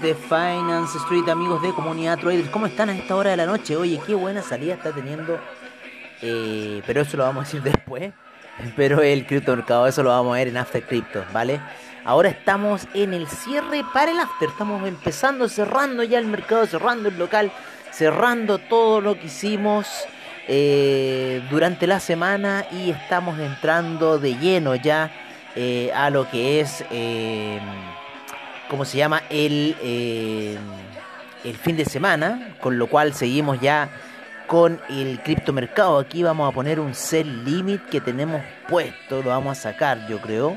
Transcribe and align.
De 0.00 0.14
Finance 0.14 0.96
Street, 0.98 1.28
amigos 1.28 1.60
de 1.60 1.72
Comunidad 1.72 2.18
Traders, 2.18 2.48
¿cómo 2.48 2.66
están 2.66 2.88
a 2.88 2.96
esta 2.96 3.14
hora 3.14 3.30
de 3.30 3.36
la 3.36 3.46
noche? 3.46 3.76
Oye, 3.76 4.00
qué 4.06 4.14
buena 4.14 4.40
salida 4.40 4.74
está 4.74 4.90
teniendo, 4.90 5.38
eh, 6.22 6.82
pero 6.86 7.02
eso 7.02 7.16
lo 7.16 7.24
vamos 7.24 7.42
a 7.42 7.44
decir 7.44 7.62
después, 7.72 8.12
pero 8.74 9.02
el 9.02 9.26
criptomercado, 9.26 9.86
eso 9.86 10.02
lo 10.02 10.08
vamos 10.08 10.32
a 10.32 10.38
ver 10.38 10.48
en 10.48 10.56
After 10.56 10.82
Crypto, 10.82 11.24
¿vale? 11.32 11.60
Ahora 12.04 12.30
estamos 12.30 12.88
en 12.94 13.12
el 13.12 13.28
cierre 13.28 13.84
para 13.92 14.12
el 14.12 14.18
After, 14.18 14.48
estamos 14.48 14.86
empezando, 14.88 15.48
cerrando 15.48 16.02
ya 16.02 16.18
el 16.18 16.26
mercado, 16.26 16.64
cerrando 16.66 17.08
el 17.08 17.18
local, 17.18 17.52
cerrando 17.90 18.58
todo 18.58 19.00
lo 19.00 19.18
que 19.18 19.26
hicimos 19.26 19.86
eh, 20.48 21.46
durante 21.50 21.86
la 21.86 22.00
semana 22.00 22.64
y 22.72 22.90
estamos 22.90 23.38
entrando 23.38 24.18
de 24.18 24.36
lleno 24.36 24.74
ya 24.74 25.12
eh, 25.54 25.92
a 25.94 26.08
lo 26.08 26.28
que 26.30 26.60
es... 26.60 26.84
¿cómo 28.72 28.86
se 28.86 28.96
llama? 28.96 29.22
El, 29.28 29.76
eh, 29.82 30.56
el 31.44 31.56
fin 31.58 31.76
de 31.76 31.84
semana, 31.84 32.56
con 32.58 32.78
lo 32.78 32.86
cual 32.86 33.12
seguimos 33.12 33.60
ya 33.60 33.90
con 34.46 34.80
el 34.88 35.20
criptomercado. 35.22 35.98
Aquí 35.98 36.22
vamos 36.22 36.50
a 36.50 36.54
poner 36.54 36.80
un 36.80 36.94
sell 36.94 37.44
limit 37.44 37.84
que 37.90 38.00
tenemos 38.00 38.40
puesto, 38.70 39.22
lo 39.22 39.28
vamos 39.28 39.58
a 39.58 39.60
sacar 39.60 40.08
yo 40.08 40.22
creo. 40.22 40.56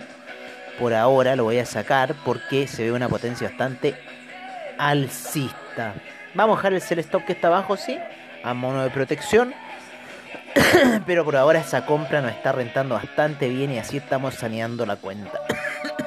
Por 0.79 0.93
ahora 0.93 1.35
lo 1.35 1.43
voy 1.43 1.59
a 1.59 1.65
sacar 1.65 2.15
porque 2.23 2.67
se 2.67 2.85
ve 2.85 2.93
una 2.93 3.09
potencia 3.09 3.49
bastante 3.49 3.95
alcista. 4.77 5.93
Vamos 6.33 6.55
a 6.55 6.59
dejar 6.59 6.73
el 6.73 6.81
sell 6.81 6.99
stop 6.99 7.25
que 7.25 7.33
está 7.33 7.47
abajo, 7.47 7.75
sí, 7.75 7.99
a 8.45 8.53
mono 8.53 8.81
de 8.81 8.91
protección. 8.91 9.53
Pero 11.05 11.25
por 11.25 11.35
ahora 11.35 11.59
esa 11.59 11.85
compra 11.85 12.21
nos 12.21 12.31
está 12.31 12.53
rentando 12.53 12.95
bastante 12.95 13.49
bien 13.49 13.73
y 13.73 13.77
así 13.77 13.97
estamos 13.97 14.35
saneando 14.35 14.85
la 14.85 14.95
cuenta. 14.95 15.41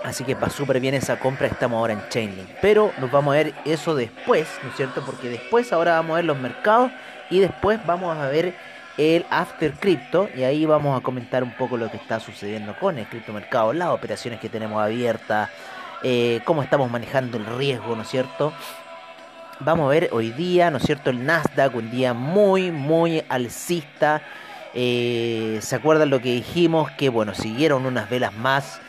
Así 0.03 0.23
que 0.25 0.35
va 0.35 0.49
súper 0.49 0.79
bien 0.81 0.93
esa 0.95 1.17
compra, 1.17 1.47
estamos 1.47 1.77
ahora 1.77 1.93
en 1.93 2.01
Chainlink. 2.09 2.49
Pero 2.61 2.91
nos 2.99 3.09
vamos 3.09 3.33
a 3.33 3.37
ver 3.37 3.53
eso 3.63 3.95
después, 3.95 4.47
¿no 4.61 4.69
es 4.69 4.75
cierto? 4.75 5.01
Porque 5.05 5.29
después 5.29 5.71
ahora 5.71 5.93
vamos 5.93 6.11
a 6.11 6.15
ver 6.17 6.25
los 6.25 6.37
mercados 6.37 6.91
y 7.29 7.39
después 7.39 7.79
vamos 7.85 8.17
a 8.17 8.27
ver 8.27 8.53
el 8.97 9.25
After 9.29 9.71
Crypto 9.73 10.29
y 10.35 10.43
ahí 10.43 10.65
vamos 10.65 10.99
a 10.99 11.03
comentar 11.03 11.41
un 11.43 11.51
poco 11.51 11.77
lo 11.77 11.89
que 11.89 11.97
está 11.97 12.19
sucediendo 12.19 12.75
con 12.79 12.97
el 12.97 13.07
criptomercado, 13.07 13.73
las 13.73 13.89
operaciones 13.89 14.39
que 14.39 14.49
tenemos 14.49 14.81
abiertas, 14.81 15.49
eh, 16.03 16.41
cómo 16.45 16.61
estamos 16.61 16.91
manejando 16.91 17.37
el 17.37 17.45
riesgo, 17.45 17.95
¿no 17.95 18.03
es 18.03 18.09
cierto? 18.09 18.53
Vamos 19.59 19.85
a 19.85 19.89
ver 19.89 20.09
hoy 20.11 20.31
día, 20.31 20.69
¿no 20.69 20.77
es 20.77 20.83
cierto? 20.83 21.09
El 21.09 21.25
Nasdaq, 21.25 21.75
un 21.75 21.89
día 21.89 22.13
muy, 22.13 22.71
muy 22.71 23.23
alcista. 23.29 24.21
Eh, 24.73 25.59
¿Se 25.61 25.75
acuerdan 25.75 26.09
lo 26.09 26.19
que 26.19 26.33
dijimos? 26.33 26.89
Que 26.91 27.09
bueno, 27.09 27.35
siguieron 27.35 27.85
unas 27.85 28.09
velas 28.09 28.33
más 28.33 28.79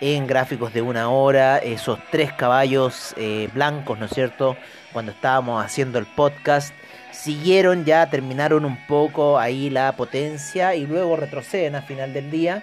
en 0.00 0.26
gráficos 0.26 0.72
de 0.72 0.82
una 0.82 1.10
hora, 1.10 1.58
esos 1.58 1.98
tres 2.10 2.32
caballos 2.32 3.14
eh, 3.16 3.48
blancos, 3.52 3.98
¿no 3.98 4.06
es 4.06 4.12
cierto? 4.12 4.56
Cuando 4.92 5.12
estábamos 5.12 5.64
haciendo 5.64 5.98
el 5.98 6.06
podcast, 6.06 6.72
siguieron 7.12 7.84
ya, 7.84 8.08
terminaron 8.08 8.64
un 8.64 8.76
poco 8.86 9.38
ahí 9.38 9.70
la 9.70 9.92
potencia 9.92 10.74
y 10.74 10.86
luego 10.86 11.16
retroceden 11.16 11.76
a 11.76 11.82
final 11.82 12.12
del 12.12 12.30
día. 12.30 12.62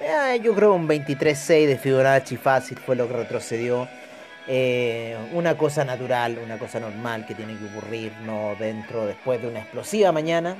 Eh, 0.00 0.40
yo 0.42 0.54
creo 0.54 0.74
un 0.74 0.88
23.6 0.88 1.66
de 1.66 1.78
Fibonacci 1.78 2.36
fácil 2.36 2.78
fue 2.78 2.96
lo 2.96 3.08
que 3.08 3.14
retrocedió. 3.14 3.88
una 5.32 5.56
cosa 5.56 5.84
natural, 5.84 6.38
una 6.44 6.58
cosa 6.58 6.78
normal 6.78 7.24
que 7.26 7.34
tiene 7.34 7.56
que 7.56 7.64
ocurrir 7.66 8.12
¿no? 8.26 8.54
dentro 8.58 9.06
después 9.06 9.40
de 9.40 9.48
una 9.48 9.60
explosiva 9.60 10.12
mañana 10.12 10.56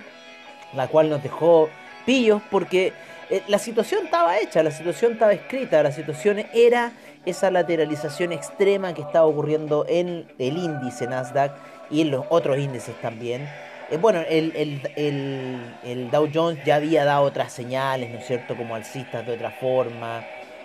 la 0.77 0.89
cual 0.89 1.11
nos 1.11 1.23
dejó 1.23 1.69
pillos 2.05 2.43
porque 2.51 2.93
eh, 3.31 3.43
la 3.49 3.59
situación 3.59 4.05
estaba 4.05 4.39
hecha, 4.39 4.62
la 4.62 4.71
situación 4.71 5.12
estaba 5.12 5.33
escrita, 5.33 5.83
la 5.83 5.93
situación 5.93 6.45
era 6.53 6.93
esa 7.25 7.51
lateralización 7.51 8.33
extrema 8.33 8.93
que 8.93 9.03
estaba 9.03 9.25
ocurriendo 9.27 9.87
en 9.89 10.27
el 10.39 10.59
índice 10.59 11.07
Nasdaq 11.07 11.53
y 11.91 12.03
en 12.03 12.11
los 12.11 12.27
otros 12.29 12.59
índices 12.59 12.95
también. 13.01 13.49
Eh, 13.91 13.97
bueno, 13.97 14.21
el, 14.29 14.53
el, 14.97 16.11
Dow 16.11 16.29
Jones 16.33 16.62
ya 16.65 16.77
había 16.77 17.05
dado 17.05 17.23
otras 17.25 17.53
señales, 17.53 18.11
¿no 18.11 18.19
es 18.19 18.27
cierto?, 18.27 18.56
como 18.56 18.75
alcistas 18.75 19.27
de 19.27 19.33
otra 19.33 19.51
forma. 19.51 20.25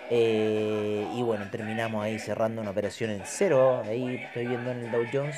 Eh, 0.10 1.06
y 1.16 1.22
bueno, 1.22 1.46
terminamos 1.52 2.04
ahí 2.04 2.18
cerrando 2.18 2.62
una 2.62 2.72
operación 2.72 3.12
en 3.12 3.22
cero. 3.26 3.84
Ahí 3.86 4.22
estoy 4.26 4.48
viendo 4.48 4.72
en 4.72 4.86
el 4.86 4.92
Dow 4.92 5.06
Jones 5.12 5.36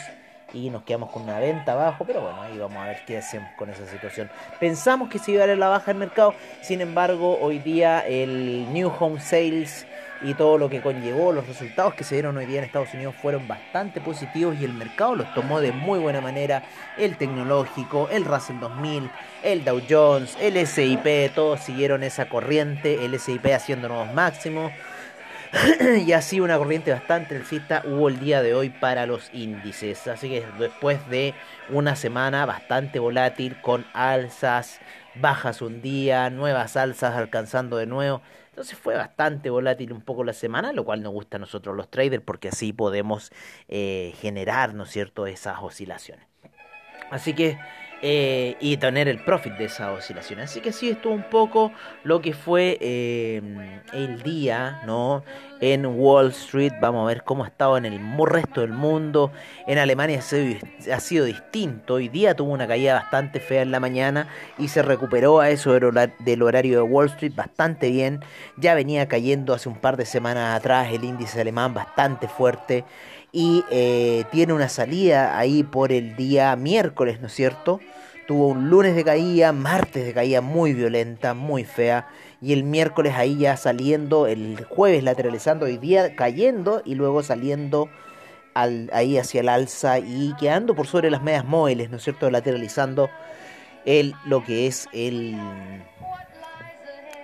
y 0.53 0.69
nos 0.69 0.84
quedamos 0.84 1.12
con 1.12 1.23
una 1.23 1.39
venta 1.39 1.73
abajo, 1.73 2.06
pero 2.06 2.22
bueno, 2.22 2.41
ahí 2.41 2.57
vamos 2.57 2.78
a 2.78 2.88
ver 2.88 3.03
qué 3.06 3.17
hacemos 3.17 3.50
con 3.57 3.69
esa 3.69 3.85
situación. 3.88 4.29
Pensamos 4.59 5.09
que 5.09 5.19
se 5.19 5.31
iba 5.31 5.44
a 5.44 5.47
dar 5.47 5.57
la 5.57 5.69
baja 5.69 5.91
el 5.91 5.97
mercado, 5.97 6.34
sin 6.62 6.81
embargo, 6.81 7.38
hoy 7.39 7.59
día 7.59 8.01
el 8.01 8.72
New 8.73 8.91
Home 9.00 9.19
Sales 9.19 9.85
y 10.23 10.34
todo 10.35 10.57
lo 10.57 10.69
que 10.69 10.81
conllevó, 10.81 11.31
los 11.31 11.47
resultados 11.47 11.95
que 11.95 12.03
se 12.03 12.16
dieron 12.16 12.38
hoy 12.38 12.45
día 12.45 12.59
en 12.59 12.66
Estados 12.66 12.94
Unidos 12.94 13.16
fueron 13.22 13.47
bastante 13.47 14.01
positivos 14.01 14.56
y 14.59 14.66
el 14.66 14.73
mercado 14.73 15.16
los 15.16 15.34
tomó 15.34 15.59
de 15.59 15.72
muy 15.72 16.00
buena 16.00 16.22
manera. 16.22 16.63
El 16.97 17.17
tecnológico, 17.17 18.07
el 18.11 18.25
Russell 18.25 18.59
2000, 18.59 19.09
el 19.44 19.63
Dow 19.66 19.81
Jones, 19.90 20.38
el 20.40 20.66
SIP, 20.67 21.34
todos 21.34 21.61
siguieron 21.61 22.03
esa 22.03 22.29
corriente, 22.29 23.03
el 23.03 23.19
SIP 23.19 23.47
haciendo 23.47 23.88
nuevos 23.88 24.13
máximos. 24.13 24.72
y 26.06 26.13
así 26.13 26.39
una 26.39 26.57
corriente 26.57 26.91
bastante 26.91 27.35
alcista 27.35 27.84
hubo 27.85 28.07
el 28.07 28.19
día 28.19 28.41
de 28.41 28.53
hoy 28.53 28.69
para 28.69 29.06
los 29.06 29.29
índices. 29.34 30.07
Así 30.07 30.29
que 30.29 30.45
después 30.57 31.07
de 31.09 31.34
una 31.69 31.95
semana 31.95 32.45
bastante 32.45 33.00
volátil 33.00 33.59
con 33.61 33.85
alzas, 33.94 34.79
bajas 35.16 35.61
un 35.61 35.81
día, 35.81 36.29
nuevas 36.29 36.78
alzas 36.78 37.16
alcanzando 37.16 37.78
de 37.78 37.85
nuevo. 37.85 38.22
Entonces 38.50 38.78
fue 38.78 38.95
bastante 38.95 39.50
volátil 39.50 39.91
un 39.91 40.01
poco 40.01 40.23
la 40.23 40.34
semana, 40.34 40.72
lo 40.72 40.85
cual 40.85 41.03
nos 41.03 41.11
gusta 41.11 41.38
a 41.38 41.40
nosotros 41.40 41.75
los 41.75 41.90
traders 41.90 42.23
porque 42.23 42.50
así 42.50 42.72
podemos 42.73 43.31
eh, 43.67 44.13
generar, 44.19 44.73
¿no 44.73 44.84
es 44.84 44.90
cierto?, 44.90 45.28
esas 45.28 45.57
oscilaciones. 45.61 46.25
Así 47.09 47.34
que 47.34 47.57
eh, 48.03 48.56
y 48.59 48.78
tener 48.78 49.07
el 49.07 49.23
profit 49.23 49.53
de 49.53 49.66
esa 49.66 49.91
oscilación. 49.91 50.39
Así 50.39 50.59
que 50.59 50.72
sí, 50.72 50.89
estuvo 50.89 51.13
un 51.13 51.29
poco 51.29 51.72
lo 52.03 52.19
que 52.19 52.34
fue 52.34 52.79
eh, 52.81 53.41
el 53.94 54.23
día, 54.23 54.81
¿no? 54.88 55.23
En 55.59 55.85
Wall 55.85 56.29
Street, 56.29 56.73
vamos 56.81 57.03
a 57.03 57.07
ver 57.07 57.23
cómo 57.23 57.44
ha 57.44 57.47
estado 57.47 57.78
en 57.78 57.85
el 57.85 58.00
resto 58.25 58.61
del 58.61 58.72
mundo. 58.72 59.31
En 59.67 59.78
Alemania 59.78 60.19
ha 60.19 61.00
sido 61.00 61.25
distinto. 61.25 61.95
Hoy 61.95 62.09
día 62.09 62.35
tuvo 62.35 62.51
una 62.51 62.67
caída 62.67 62.95
bastante 62.95 63.40
fea 63.40 63.61
en 63.61 63.69
la 63.69 63.79
mañana 63.79 64.28
y 64.57 64.69
se 64.69 64.81
recuperó 64.81 65.40
a 65.40 65.51
eso 65.51 65.72
del 65.72 66.41
horario 66.41 66.78
de 66.78 66.81
Wall 66.81 67.06
Street 67.07 67.35
bastante 67.35 67.91
bien. 67.91 68.22
Ya 68.57 68.73
venía 68.73 69.07
cayendo 69.07 69.53
hace 69.53 69.69
un 69.69 69.75
par 69.75 69.97
de 69.97 70.05
semanas 70.05 70.58
atrás 70.58 70.91
el 70.91 71.03
índice 71.03 71.40
alemán 71.40 71.76
bastante 71.76 72.28
fuerte 72.28 72.84
y 73.31 73.63
eh, 73.69 74.25
tiene 74.31 74.53
una 74.53 74.69
salida 74.69 75.37
ahí 75.37 75.63
por 75.63 75.91
el 75.91 76.16
día 76.16 76.55
miércoles, 76.55 77.22
¿no 77.22 77.28
es 77.28 77.33
cierto? 77.33 77.79
Tuvo 78.28 78.47
un 78.47 78.69
lunes 78.69 78.95
de 78.95 79.03
caída, 79.03 79.51
martes 79.51 80.05
de 80.05 80.13
caída 80.13 80.41
muy 80.41 80.73
violenta, 80.73 81.33
muy 81.33 81.63
fea, 81.63 82.07
y 82.41 82.53
el 82.53 82.63
miércoles 82.63 83.13
ahí 83.16 83.37
ya 83.37 83.57
saliendo, 83.57 84.28
el 84.28 84.66
jueves 84.66 85.03
lateralizando, 85.03 85.66
hoy 85.66 85.78
día 85.78 86.16
cayendo 86.16 86.81
y 86.85 86.95
luego 86.95 87.23
saliendo 87.23 87.89
al, 88.53 88.89
ahí 88.93 89.17
hacia 89.17 89.41
el 89.41 89.49
alza 89.49 89.99
y 89.99 90.33
quedando 90.39 90.75
por 90.75 90.87
sobre 90.87 91.09
las 91.09 91.22
medias 91.22 91.45
móviles, 91.45 91.89
¿no 91.89 91.97
es 91.97 92.03
cierto? 92.03 92.29
Lateralizando 92.29 93.09
el, 93.85 94.13
lo 94.25 94.43
que 94.43 94.67
es 94.67 94.87
el 94.91 95.37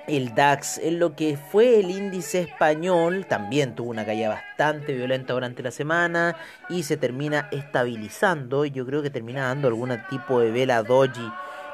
el 0.07 0.33
DAX, 0.33 0.77
en 0.77 0.99
lo 0.99 1.15
que 1.15 1.37
fue 1.37 1.79
el 1.79 1.89
índice 1.89 2.41
español, 2.41 3.25
también 3.27 3.75
tuvo 3.75 3.89
una 3.89 4.05
caída 4.05 4.29
bastante 4.29 4.93
violenta 4.93 5.33
durante 5.33 5.61
la 5.61 5.71
semana 5.71 6.37
y 6.69 6.83
se 6.83 6.95
termina 6.95 7.49
estabilizando. 7.51 8.65
Y 8.65 8.71
yo 8.71 8.85
creo 8.85 9.01
que 9.03 9.09
termina 9.09 9.47
dando 9.47 9.67
algún 9.67 9.91
tipo 10.09 10.39
de 10.39 10.51
vela 10.51 10.81
doji 10.81 11.29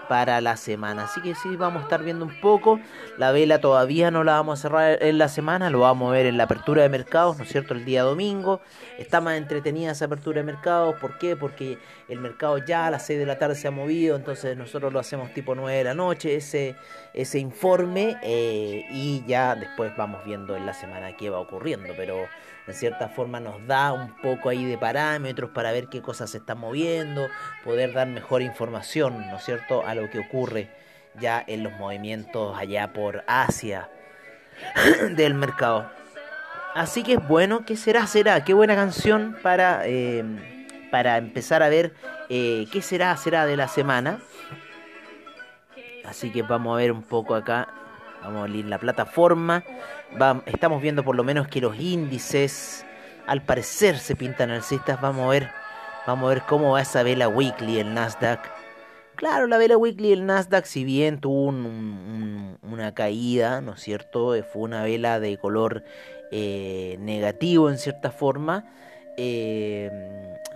para 0.07 0.41
la 0.41 0.57
semana. 0.57 1.05
Así 1.05 1.21
que 1.21 1.35
sí, 1.35 1.55
vamos 1.55 1.81
a 1.81 1.83
estar 1.83 2.03
viendo 2.03 2.25
un 2.25 2.39
poco. 2.41 2.79
La 3.17 3.31
vela 3.31 3.59
todavía 3.59 4.11
no 4.11 4.23
la 4.23 4.33
vamos 4.33 4.59
a 4.59 4.61
cerrar 4.61 4.97
en 5.01 5.17
la 5.17 5.27
semana, 5.27 5.69
lo 5.69 5.81
vamos 5.81 6.09
a 6.09 6.13
ver 6.13 6.25
en 6.25 6.37
la 6.37 6.43
apertura 6.43 6.83
de 6.83 6.89
mercados, 6.89 7.37
¿no 7.37 7.43
es 7.43 7.49
cierto? 7.49 7.73
El 7.73 7.85
día 7.85 8.03
domingo. 8.03 8.61
Está 8.97 9.21
más 9.21 9.37
entretenida 9.37 9.91
esa 9.91 10.05
apertura 10.05 10.41
de 10.41 10.43
mercados. 10.43 10.95
¿Por 10.99 11.17
qué? 11.17 11.35
Porque 11.35 11.77
el 12.09 12.19
mercado 12.19 12.57
ya 12.57 12.87
a 12.87 12.91
las 12.91 13.05
6 13.05 13.19
de 13.19 13.25
la 13.25 13.37
tarde 13.37 13.55
se 13.55 13.67
ha 13.67 13.71
movido, 13.71 14.15
entonces 14.15 14.57
nosotros 14.57 14.93
lo 14.93 14.99
hacemos 14.99 15.33
tipo 15.33 15.55
9 15.55 15.77
de 15.77 15.83
la 15.83 15.93
noche, 15.93 16.35
ese, 16.35 16.75
ese 17.13 17.39
informe, 17.39 18.17
eh, 18.21 18.85
y 18.91 19.23
ya 19.27 19.55
después 19.55 19.95
vamos 19.97 20.23
viendo 20.25 20.55
en 20.55 20.65
la 20.65 20.73
semana 20.73 21.15
qué 21.17 21.29
va 21.29 21.39
ocurriendo. 21.39 21.93
Pero 21.97 22.27
en 22.67 22.73
cierta 22.73 23.09
forma 23.09 23.39
nos 23.39 23.65
da 23.67 23.91
un 23.91 24.15
poco 24.21 24.49
ahí 24.49 24.65
de 24.65 24.77
parámetros 24.77 25.51
para 25.51 25.71
ver 25.71 25.87
qué 25.87 26.01
cosas 26.01 26.29
se 26.29 26.37
están 26.37 26.59
moviendo, 26.59 27.27
poder 27.63 27.93
dar 27.93 28.07
mejor 28.07 28.41
información, 28.41 29.29
¿no 29.29 29.37
es 29.37 29.43
cierto?, 29.43 29.85
a 29.85 29.95
lo 29.95 30.09
que 30.09 30.19
ocurre 30.19 30.69
ya 31.19 31.43
en 31.45 31.63
los 31.63 31.73
movimientos 31.73 32.57
allá 32.57 32.93
por 32.93 33.23
Asia 33.27 33.89
del 35.15 35.33
mercado. 35.33 35.91
Así 36.73 37.03
que 37.03 37.13
es 37.13 37.27
bueno, 37.27 37.65
¿qué 37.65 37.77
será? 37.77 38.07
Será, 38.07 38.43
qué 38.43 38.53
buena 38.53 38.75
canción 38.75 39.37
para, 39.43 39.85
em, 39.85 40.39
para 40.89 41.17
empezar 41.17 41.61
a 41.61 41.69
ver 41.69 41.93
eh, 42.29 42.65
qué 42.71 42.81
será, 42.81 43.15
será 43.17 43.45
de 43.45 43.57
la 43.57 43.67
semana. 43.67 44.19
Así 46.03 46.31
que 46.31 46.41
vamos 46.41 46.73
a 46.73 46.77
ver 46.77 46.91
un 46.91 47.03
poco 47.03 47.35
acá 47.35 47.67
Vamos 48.23 48.41
a 48.41 48.43
abrir 48.45 48.65
la 48.65 48.77
plataforma. 48.79 49.63
estamos 50.45 50.81
viendo 50.81 51.03
por 51.03 51.15
lo 51.15 51.23
menos 51.23 51.47
que 51.47 51.59
los 51.59 51.77
índices 51.77 52.85
al 53.27 53.41
parecer 53.41 53.97
se 53.97 54.15
pintan 54.15 54.49
alcistas. 54.49 55.01
Vamos 55.01 55.25
a 55.25 55.29
ver, 55.29 55.49
vamos 56.07 56.25
a 56.25 56.33
ver 56.33 56.43
cómo 56.43 56.71
va 56.71 56.81
esa 56.81 57.03
vela 57.03 57.27
weekly 57.27 57.79
el 57.79 57.93
Nasdaq. 57.93 58.39
Claro, 59.15 59.47
la 59.47 59.57
vela 59.57 59.77
weekly 59.77 60.13
el 60.13 60.25
Nasdaq, 60.25 60.65
si 60.65 60.83
bien 60.83 61.19
tuvo 61.19 61.47
una 61.47 62.93
caída, 62.93 63.61
¿no 63.61 63.73
es 63.73 63.81
cierto? 63.81 64.33
Fue 64.51 64.61
una 64.61 64.83
vela 64.83 65.19
de 65.19 65.37
color 65.37 65.83
eh, 66.31 66.97
negativo 66.99 67.69
en 67.69 67.77
cierta 67.77 68.09
forma. 68.09 68.65
Eh, 69.17 69.91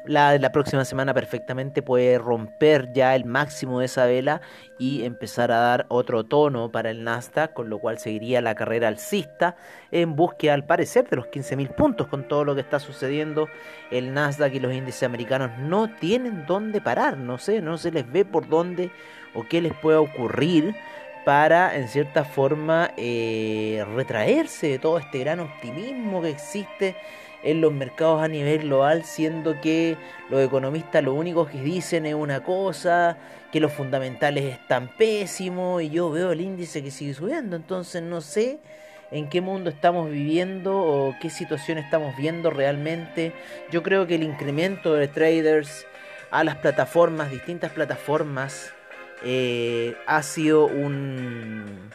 la, 0.07 0.37
la 0.37 0.51
próxima 0.51 0.85
semana 0.85 1.13
perfectamente 1.13 1.81
puede 1.81 2.17
romper 2.17 2.91
ya 2.93 3.15
el 3.15 3.25
máximo 3.25 3.79
de 3.79 3.85
esa 3.85 4.05
vela 4.05 4.41
y 4.79 5.03
empezar 5.03 5.51
a 5.51 5.59
dar 5.59 5.85
otro 5.89 6.23
tono 6.23 6.71
para 6.71 6.89
el 6.91 7.03
Nasdaq, 7.03 7.53
con 7.53 7.69
lo 7.69 7.79
cual 7.79 7.99
seguiría 7.99 8.41
la 8.41 8.55
carrera 8.55 8.87
alcista 8.87 9.55
en 9.91 10.15
búsqueda 10.15 10.53
al 10.53 10.65
parecer 10.65 11.09
de 11.09 11.17
los 11.17 11.27
15.000 11.27 11.75
puntos 11.75 12.07
con 12.07 12.27
todo 12.27 12.43
lo 12.43 12.55
que 12.55 12.61
está 12.61 12.79
sucediendo. 12.79 13.47
El 13.91 14.13
Nasdaq 14.13 14.53
y 14.53 14.59
los 14.59 14.73
índices 14.73 15.03
americanos 15.03 15.51
no 15.59 15.93
tienen 15.95 16.45
dónde 16.45 16.81
parar, 16.81 17.17
no 17.17 17.37
sé, 17.37 17.61
no 17.61 17.77
se 17.77 17.91
les 17.91 18.11
ve 18.11 18.25
por 18.25 18.47
dónde 18.47 18.91
o 19.33 19.43
qué 19.47 19.61
les 19.61 19.73
puede 19.73 19.97
ocurrir 19.97 20.75
para 21.27 21.75
en 21.75 21.89
cierta 21.89 22.23
forma 22.23 22.91
eh, 22.95 23.83
retraerse 23.95 24.67
de 24.69 24.79
todo 24.79 24.97
este 24.97 25.19
gran 25.19 25.41
optimismo 25.41 26.21
que 26.21 26.29
existe 26.29 26.95
en 27.43 27.59
los 27.59 27.73
mercados 27.73 28.23
a 28.23 28.29
nivel 28.29 28.59
global, 28.59 29.03
siendo 29.03 29.59
que 29.59 29.97
los 30.29 30.39
economistas 30.39 31.03
lo 31.03 31.13
único 31.13 31.45
que 31.45 31.59
dicen 31.61 32.05
es 32.05 32.13
una 32.13 32.45
cosa, 32.45 33.17
que 33.51 33.59
los 33.59 33.73
fundamentales 33.73 34.45
están 34.45 34.87
pésimos 34.87 35.83
y 35.83 35.89
yo 35.89 36.09
veo 36.11 36.31
el 36.31 36.39
índice 36.39 36.81
que 36.81 36.91
sigue 36.91 37.13
subiendo, 37.13 37.57
entonces 37.57 38.01
no 38.01 38.21
sé 38.21 38.59
en 39.11 39.27
qué 39.27 39.41
mundo 39.41 39.69
estamos 39.69 40.09
viviendo 40.09 40.77
o 40.77 41.13
qué 41.19 41.29
situación 41.29 41.77
estamos 41.77 42.15
viendo 42.15 42.51
realmente. 42.51 43.33
Yo 43.69 43.83
creo 43.83 44.07
que 44.07 44.15
el 44.15 44.23
incremento 44.23 44.93
de 44.93 45.09
traders 45.09 45.85
a 46.31 46.45
las 46.45 46.55
plataformas, 46.55 47.31
distintas 47.31 47.73
plataformas, 47.73 48.71
eh, 49.23 49.95
ha 50.05 50.21
sido 50.23 50.65
un 50.65 51.89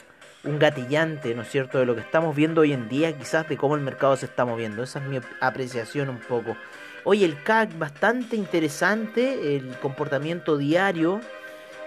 un 0.44 0.58
gatillante, 0.58 1.34
¿no 1.34 1.42
es 1.42 1.48
cierto?, 1.50 1.78
de 1.78 1.86
lo 1.86 1.94
que 1.94 2.00
estamos 2.00 2.34
viendo 2.34 2.62
hoy 2.62 2.72
en 2.72 2.88
día, 2.88 3.16
quizás 3.16 3.48
de 3.48 3.56
cómo 3.56 3.76
el 3.76 3.80
mercado 3.80 4.16
se 4.16 4.26
está 4.26 4.44
moviendo. 4.44 4.82
Esa 4.82 4.98
es 4.98 5.04
mi 5.06 5.20
apreciación 5.40 6.08
un 6.08 6.18
poco. 6.18 6.56
Hoy 7.04 7.24
el 7.24 7.42
CAC 7.42 7.78
bastante 7.78 8.36
interesante, 8.36 9.56
el 9.56 9.76
comportamiento 9.78 10.56
diario 10.56 11.20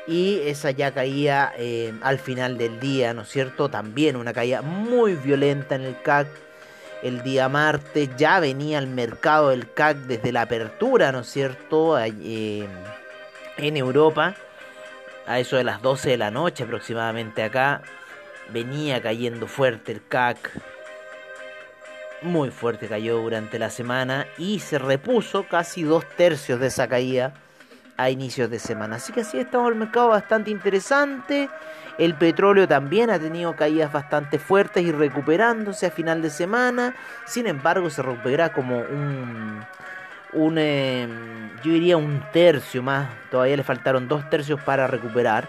y 0.07 0.39
esa 0.43 0.71
ya 0.71 0.91
caía 0.91 1.53
eh, 1.57 1.93
al 2.01 2.19
final 2.19 2.57
del 2.57 2.79
día, 2.79 3.13
¿no 3.13 3.21
es 3.21 3.29
cierto? 3.29 3.69
También 3.69 4.15
una 4.17 4.33
caída 4.33 4.61
muy 4.61 5.15
violenta 5.15 5.75
en 5.75 5.81
el 5.83 6.01
CAC. 6.01 6.27
El 7.01 7.23
día 7.23 7.49
martes 7.49 8.09
ya 8.17 8.39
venía 8.39 8.77
al 8.77 8.87
mercado 8.87 9.49
del 9.49 9.71
CAC 9.71 9.97
desde 9.99 10.31
la 10.31 10.43
apertura, 10.43 11.11
¿no 11.11 11.19
es 11.19 11.27
cierto? 11.27 11.97
Eh, 11.99 12.67
en 13.57 13.77
Europa, 13.77 14.35
a 15.27 15.39
eso 15.39 15.57
de 15.57 15.63
las 15.63 15.81
12 15.81 16.11
de 16.11 16.17
la 16.17 16.31
noche 16.31 16.63
aproximadamente 16.63 17.43
acá 17.43 17.81
venía 18.51 19.01
cayendo 19.01 19.47
fuerte 19.47 19.91
el 19.91 20.05
CAC. 20.07 20.51
Muy 22.21 22.49
fuerte 22.49 22.87
cayó 22.87 23.17
durante 23.17 23.59
la 23.59 23.69
semana 23.69 24.25
y 24.37 24.59
se 24.59 24.79
repuso 24.79 25.47
casi 25.47 25.83
dos 25.83 26.05
tercios 26.15 26.59
de 26.59 26.67
esa 26.67 26.87
caída 26.87 27.33
a 27.97 28.09
inicios 28.09 28.49
de 28.49 28.59
semana. 28.59 28.97
Así 28.97 29.13
que 29.13 29.21
así 29.21 29.39
estamos 29.39 29.71
el 29.71 29.77
mercado 29.77 30.09
bastante 30.09 30.51
interesante. 30.51 31.49
El 31.97 32.15
petróleo 32.15 32.67
también 32.67 33.09
ha 33.09 33.19
tenido 33.19 33.55
caídas 33.55 33.91
bastante 33.91 34.37
fuertes 34.37 34.83
y 34.83 34.91
recuperándose 34.91 35.85
a 35.85 35.91
final 35.91 36.21
de 36.21 36.29
semana. 36.29 36.95
Sin 37.25 37.47
embargo, 37.47 37.89
se 37.89 38.01
recupera 38.01 38.51
como 38.51 38.79
un, 38.79 39.65
un 40.35 40.57
em, 40.57 41.35
yo 41.63 41.71
diría 41.71 41.97
un 41.97 42.23
tercio 42.31 42.83
más. 42.83 43.09
Todavía 43.31 43.57
le 43.57 43.63
faltaron 43.63 44.07
dos 44.07 44.29
tercios 44.29 44.61
para 44.61 44.87
recuperar. 44.87 45.47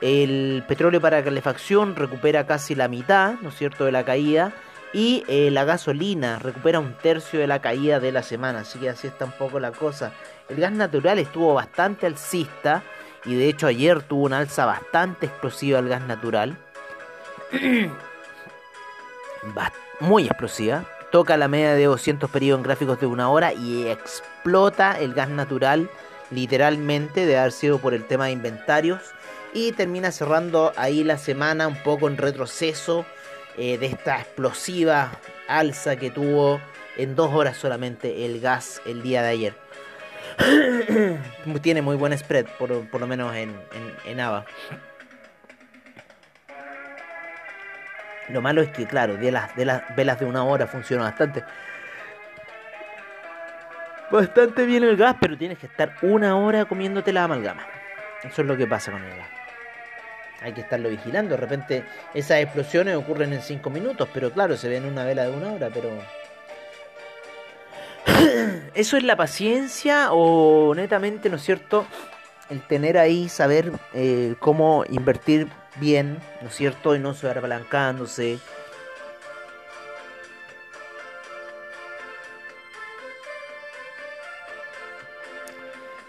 El 0.00 0.64
petróleo 0.66 1.00
para 1.00 1.22
calefacción 1.22 1.94
recupera 1.94 2.46
casi 2.46 2.74
la 2.74 2.88
mitad, 2.88 3.34
¿no 3.40 3.50
es 3.50 3.54
cierto?, 3.54 3.84
de 3.84 3.92
la 3.92 4.04
caída. 4.04 4.52
Y 4.92 5.24
eh, 5.28 5.50
la 5.50 5.64
gasolina 5.64 6.38
recupera 6.38 6.78
un 6.78 6.94
tercio 6.94 7.40
de 7.40 7.46
la 7.46 7.60
caída 7.60 8.00
de 8.00 8.12
la 8.12 8.22
semana. 8.22 8.60
Así 8.60 8.78
que 8.78 8.88
así 8.88 9.06
está 9.06 9.24
un 9.24 9.32
poco 9.32 9.60
la 9.60 9.72
cosa. 9.72 10.12
El 10.48 10.56
gas 10.56 10.72
natural 10.72 11.18
estuvo 11.18 11.54
bastante 11.54 12.06
alcista. 12.06 12.82
Y 13.24 13.34
de 13.34 13.48
hecho 13.48 13.66
ayer 13.66 14.02
tuvo 14.02 14.24
una 14.24 14.38
alza 14.38 14.66
bastante 14.66 15.26
explosiva 15.26 15.78
el 15.78 15.88
gas 15.88 16.02
natural. 16.02 16.56
Muy 20.00 20.26
explosiva. 20.26 20.84
Toca 21.14 21.36
la 21.36 21.46
media 21.46 21.76
de 21.76 21.84
200 21.84 22.28
periodos 22.28 22.58
en 22.58 22.64
gráficos 22.64 22.98
de 22.98 23.06
una 23.06 23.30
hora 23.30 23.52
y 23.52 23.86
explota 23.86 24.98
el 24.98 25.14
gas 25.14 25.28
natural 25.28 25.88
literalmente 26.32 27.24
de 27.24 27.38
haber 27.38 27.52
sido 27.52 27.78
por 27.78 27.94
el 27.94 28.04
tema 28.04 28.26
de 28.26 28.32
inventarios 28.32 29.00
y 29.52 29.70
termina 29.70 30.10
cerrando 30.10 30.72
ahí 30.74 31.04
la 31.04 31.16
semana 31.16 31.68
un 31.68 31.80
poco 31.84 32.08
en 32.08 32.16
retroceso 32.16 33.06
eh, 33.56 33.78
de 33.78 33.86
esta 33.86 34.18
explosiva 34.18 35.12
alza 35.46 35.94
que 35.94 36.10
tuvo 36.10 36.60
en 36.96 37.14
dos 37.14 37.32
horas 37.32 37.58
solamente 37.58 38.26
el 38.26 38.40
gas 38.40 38.82
el 38.84 39.00
día 39.00 39.22
de 39.22 39.28
ayer. 39.28 39.54
Tiene 41.62 41.80
muy 41.80 41.94
buen 41.94 42.18
spread, 42.18 42.46
por, 42.58 42.70
lo 42.70 43.06
menos 43.06 43.36
en, 43.36 43.54
en, 44.04 44.18
AVA. 44.18 44.46
Lo 48.28 48.40
malo 48.40 48.62
es 48.62 48.70
que, 48.70 48.86
claro, 48.86 49.16
de 49.16 49.30
las, 49.30 49.54
de 49.56 49.64
las 49.64 49.94
velas 49.94 50.18
de 50.18 50.26
una 50.26 50.44
hora 50.44 50.66
funciona 50.66 51.04
bastante. 51.04 51.44
Bastante 54.10 54.64
bien 54.64 54.84
el 54.84 54.96
gas, 54.96 55.16
pero 55.20 55.36
tienes 55.36 55.58
que 55.58 55.66
estar 55.66 55.96
una 56.02 56.36
hora 56.36 56.64
comiéndote 56.64 57.12
la 57.12 57.24
amalgama. 57.24 57.66
Eso 58.22 58.42
es 58.42 58.48
lo 58.48 58.56
que 58.56 58.66
pasa 58.66 58.92
con 58.92 59.02
el 59.02 59.16
gas 59.16 59.44
hay 60.44 60.52
que 60.52 60.60
estarlo 60.60 60.90
vigilando. 60.90 61.34
De 61.34 61.40
repente 61.40 61.84
esas 62.12 62.40
explosiones 62.40 62.96
ocurren 62.96 63.32
en 63.32 63.42
5 63.42 63.70
minutos, 63.70 64.08
pero 64.12 64.30
claro, 64.30 64.56
se 64.56 64.68
ven 64.68 64.84
una 64.84 65.04
vela 65.04 65.24
de 65.24 65.30
una 65.30 65.52
hora, 65.52 65.70
pero... 65.72 65.90
¿Eso 68.74 68.96
es 68.96 69.02
la 69.02 69.16
paciencia 69.16 70.12
o 70.12 70.74
netamente, 70.74 71.30
¿no 71.30 71.36
es 71.36 71.42
cierto? 71.42 71.86
El 72.50 72.60
tener 72.60 72.98
ahí, 72.98 73.30
saber 73.30 73.72
eh, 73.94 74.34
cómo 74.38 74.84
invertir 74.90 75.48
bien, 75.76 76.18
¿no 76.42 76.48
es 76.48 76.54
cierto? 76.54 76.94
Y 76.94 76.98
no 76.98 77.14
se 77.14 77.28
apalancándose 77.28 78.38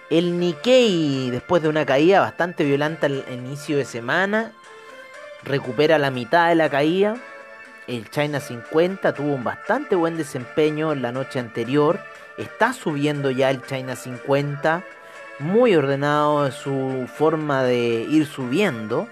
El 0.10 0.39
Nikkei, 0.39 1.31
después 1.31 1.63
de 1.63 1.69
una 1.69 1.84
caída 1.84 2.19
bastante 2.19 2.63
violenta 2.63 3.07
al 3.07 3.25
inicio 3.27 3.77
de 3.77 3.86
semana, 3.86 4.51
recupera 5.43 5.98
la 5.98 6.12
mitad 6.12 6.50
de 6.50 6.55
la 6.55 6.69
caída. 6.69 7.17
El 7.88 8.10
China 8.12 8.39
50 8.39 9.13
tuvo 9.15 9.34
un 9.34 9.43
bastante 9.43 9.95
buen 9.95 10.15
desempeño 10.15 10.91
en 10.91 11.01
la 11.01 11.12
noche 11.12 11.39
anterior. 11.39 12.00
Está 12.38 12.72
subiendo 12.72 13.31
ya 13.31 13.50
el 13.50 13.63
China 13.65 13.95
50. 13.95 14.84
Muy 15.39 15.75
ordenado 15.75 16.51
su 16.51 17.10
forma 17.13 17.63
de 17.63 18.05
ir 18.07 18.27
subiendo. 18.27 19.10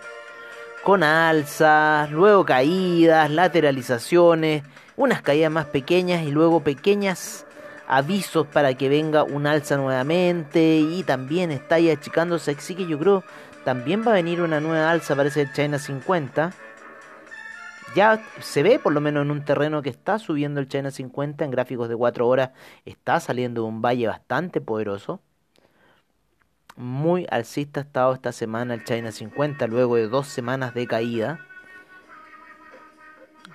Con 0.83 1.01
alzas, 1.01 2.11
luego 2.11 2.43
caídas, 2.43 3.31
lateralizaciones, 3.31 4.63
unas 4.97 5.21
caídas 5.21 5.49
más 5.49 5.65
pequeñas 5.65 6.23
y 6.23 6.31
luego 6.31 6.59
pequeñas 6.61 7.45
avisos 7.87 8.47
para 8.47 8.73
que 8.73 8.89
venga 8.89 9.23
un 9.23 9.47
alza 9.47 9.77
nuevamente 9.77 10.79
y 10.79 11.03
también 11.03 11.51
está 11.51 11.75
ahí 11.75 11.89
achicándose, 11.89 12.51
así 12.51 12.75
que 12.75 12.85
yo 12.85 12.99
creo 12.99 13.23
también 13.63 14.05
va 14.05 14.11
a 14.11 14.15
venir 14.15 14.41
una 14.41 14.59
nueva 14.59 14.91
alza, 14.91 15.15
parece 15.15 15.43
el 15.43 15.53
China 15.53 15.79
50. 15.79 16.51
Ya 17.95 18.21
se 18.41 18.63
ve 18.63 18.77
por 18.77 18.91
lo 18.91 18.99
menos 18.99 19.23
en 19.23 19.31
un 19.31 19.45
terreno 19.45 19.81
que 19.81 19.89
está 19.89 20.19
subiendo 20.19 20.59
el 20.59 20.67
China 20.67 20.91
50 20.91 21.45
en 21.45 21.51
gráficos 21.51 21.87
de 21.87 21.95
4 21.95 22.27
horas, 22.27 22.49
está 22.83 23.21
saliendo 23.21 23.61
de 23.61 23.67
un 23.69 23.81
valle 23.81 24.07
bastante 24.07 24.59
poderoso. 24.59 25.21
Muy 26.75 27.27
alcista 27.29 27.81
ha 27.81 27.83
estado 27.83 28.13
esta 28.13 28.31
semana 28.31 28.73
el 28.73 28.83
China 28.83 29.11
50 29.11 29.67
luego 29.67 29.95
de 29.95 30.07
dos 30.07 30.27
semanas 30.27 30.73
de 30.73 30.87
caída. 30.87 31.39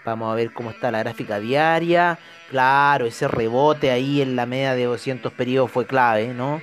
Vamos 0.05 0.31
a 0.31 0.37
ver 0.37 0.53
cómo 0.53 0.71
está 0.71 0.93
la 0.93 1.01
gráfica 1.01 1.41
diaria. 1.41 2.19
Claro, 2.49 3.07
ese 3.07 3.27
rebote 3.27 3.91
ahí 3.91 4.23
en 4.23 4.37
la 4.37 4.47
media 4.47 4.75
de 4.75 4.85
200 4.85 5.33
periodos 5.33 5.71
fue 5.71 5.85
clave, 5.85 6.29
¿no? 6.29 6.63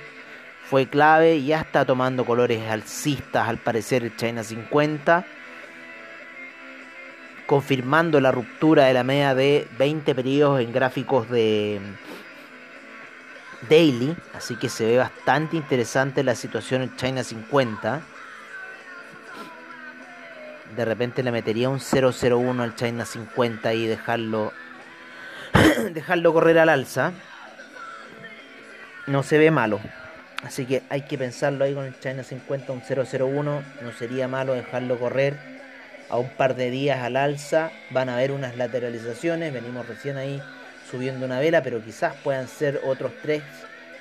Fue 0.64 0.88
clave 0.88 1.36
y 1.36 1.46
ya 1.46 1.60
está 1.60 1.84
tomando 1.84 2.24
colores 2.24 2.66
alcistas 2.70 3.46
al 3.48 3.58
parecer 3.58 4.02
el 4.02 4.16
China 4.16 4.42
50. 4.42 5.26
Confirmando 7.46 8.18
la 8.18 8.32
ruptura 8.32 8.86
de 8.86 8.94
la 8.94 9.04
media 9.04 9.34
de 9.34 9.68
20 9.78 10.14
periodos 10.14 10.60
en 10.60 10.72
gráficos 10.72 11.28
de 11.28 11.80
daily. 13.68 14.16
Así 14.34 14.56
que 14.56 14.68
se 14.68 14.86
ve 14.86 14.98
bastante 14.98 15.56
interesante 15.56 16.22
la 16.22 16.34
situación 16.34 16.82
en 16.82 16.96
China 16.96 17.24
50. 17.24 18.02
de 20.76 20.84
repente 20.84 21.22
le 21.22 21.32
metería 21.32 21.70
un 21.70 21.80
001 21.80 22.62
al 22.62 22.74
China 22.74 23.06
50 23.06 23.72
y 23.72 23.86
dejarlo 23.86 24.52
dejarlo 25.92 26.32
correr 26.32 26.58
al 26.58 26.68
alza. 26.68 27.12
No 29.06 29.22
se 29.22 29.38
ve 29.38 29.50
malo. 29.50 29.80
Así 30.42 30.66
que 30.66 30.82
hay 30.90 31.02
que 31.02 31.16
pensarlo 31.16 31.64
ahí 31.64 31.74
con 31.74 31.84
el 31.84 31.98
China 31.98 32.22
50, 32.22 32.72
un 32.72 32.82
001. 32.82 33.62
No 33.82 33.92
sería 33.92 34.28
malo 34.28 34.52
dejarlo 34.52 34.98
correr 34.98 35.38
a 36.10 36.18
un 36.18 36.28
par 36.30 36.56
de 36.56 36.70
días 36.70 37.00
al 37.00 37.16
alza. 37.16 37.70
Van 37.90 38.08
a 38.08 38.14
haber 38.14 38.32
unas 38.32 38.56
lateralizaciones. 38.56 39.52
Venimos 39.52 39.86
recién 39.88 40.16
ahí 40.16 40.42
subiendo 40.90 41.26
una 41.26 41.40
vela, 41.40 41.62
pero 41.62 41.82
quizás 41.82 42.14
puedan 42.22 42.48
ser 42.48 42.80
otros 42.84 43.12
tres, 43.22 43.42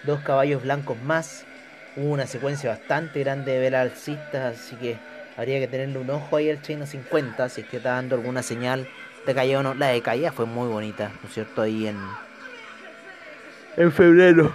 dos 0.04 0.22
caballos 0.22 0.64
blancos 0.64 1.02
más. 1.02 1.46
Hubo 1.96 2.12
una 2.12 2.28
secuencia 2.28 2.70
bastante 2.70 3.22
grande 3.22 3.54
de 3.54 3.60
velas 3.60 3.92
alcistas, 3.92 4.58
así 4.58 4.76
que 4.76 4.98
habría 5.38 5.60
que 5.60 5.68
tenerle 5.68 6.00
un 6.00 6.10
ojo 6.10 6.38
ahí 6.38 6.50
al 6.50 6.62
China 6.62 6.86
50, 6.86 7.50
si 7.50 7.62
es 7.62 7.68
que 7.68 7.78
está 7.78 7.92
dando 7.92 8.16
alguna 8.16 8.44
señal 8.44 8.88
de 9.26 9.34
caída 9.34 9.60
o 9.60 9.64
no. 9.64 9.74
La 9.74 9.88
de 9.88 10.02
caída 10.02 10.32
fue 10.32 10.46
muy 10.46 10.68
bonita, 10.68 11.12
¿no 11.22 11.28
es 11.28 11.34
cierto? 11.34 11.62
Ahí 11.62 11.88
en, 11.88 11.98
en 13.78 13.92
febrero. 13.92 14.52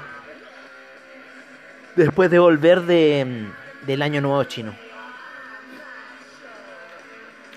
Después 1.97 2.31
de 2.31 2.39
volver 2.39 2.83
de, 2.83 3.47
del 3.87 4.03
año 4.03 4.21
nuevo 4.21 4.45
chino. 4.45 4.75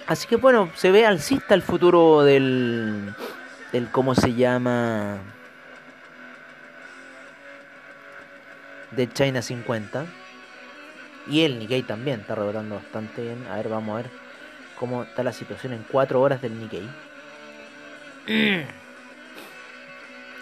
Así 0.07 0.27
que 0.27 0.35
bueno, 0.35 0.69
se 0.75 0.91
ve 0.91 1.05
alcista 1.05 1.55
el 1.55 1.61
futuro 1.61 2.23
del, 2.23 3.13
del 3.73 3.89
cómo 3.89 4.15
se 4.15 4.33
llama 4.35 5.17
de 8.91 9.11
China 9.11 9.41
50 9.41 10.05
y 11.27 11.41
el 11.41 11.57
Nikkei 11.57 11.81
también 11.81 12.21
está 12.21 12.35
rebotando 12.35 12.75
bastante 12.75 13.23
bien. 13.23 13.47
A 13.47 13.55
ver 13.55 13.69
vamos 13.69 13.93
a 13.93 14.03
ver 14.03 14.11
cómo 14.77 15.03
está 15.03 15.23
la 15.23 15.33
situación 15.33 15.73
en 15.73 15.83
4 15.91 16.21
horas 16.21 16.41
del 16.41 16.57
Nikkei. 16.59 16.87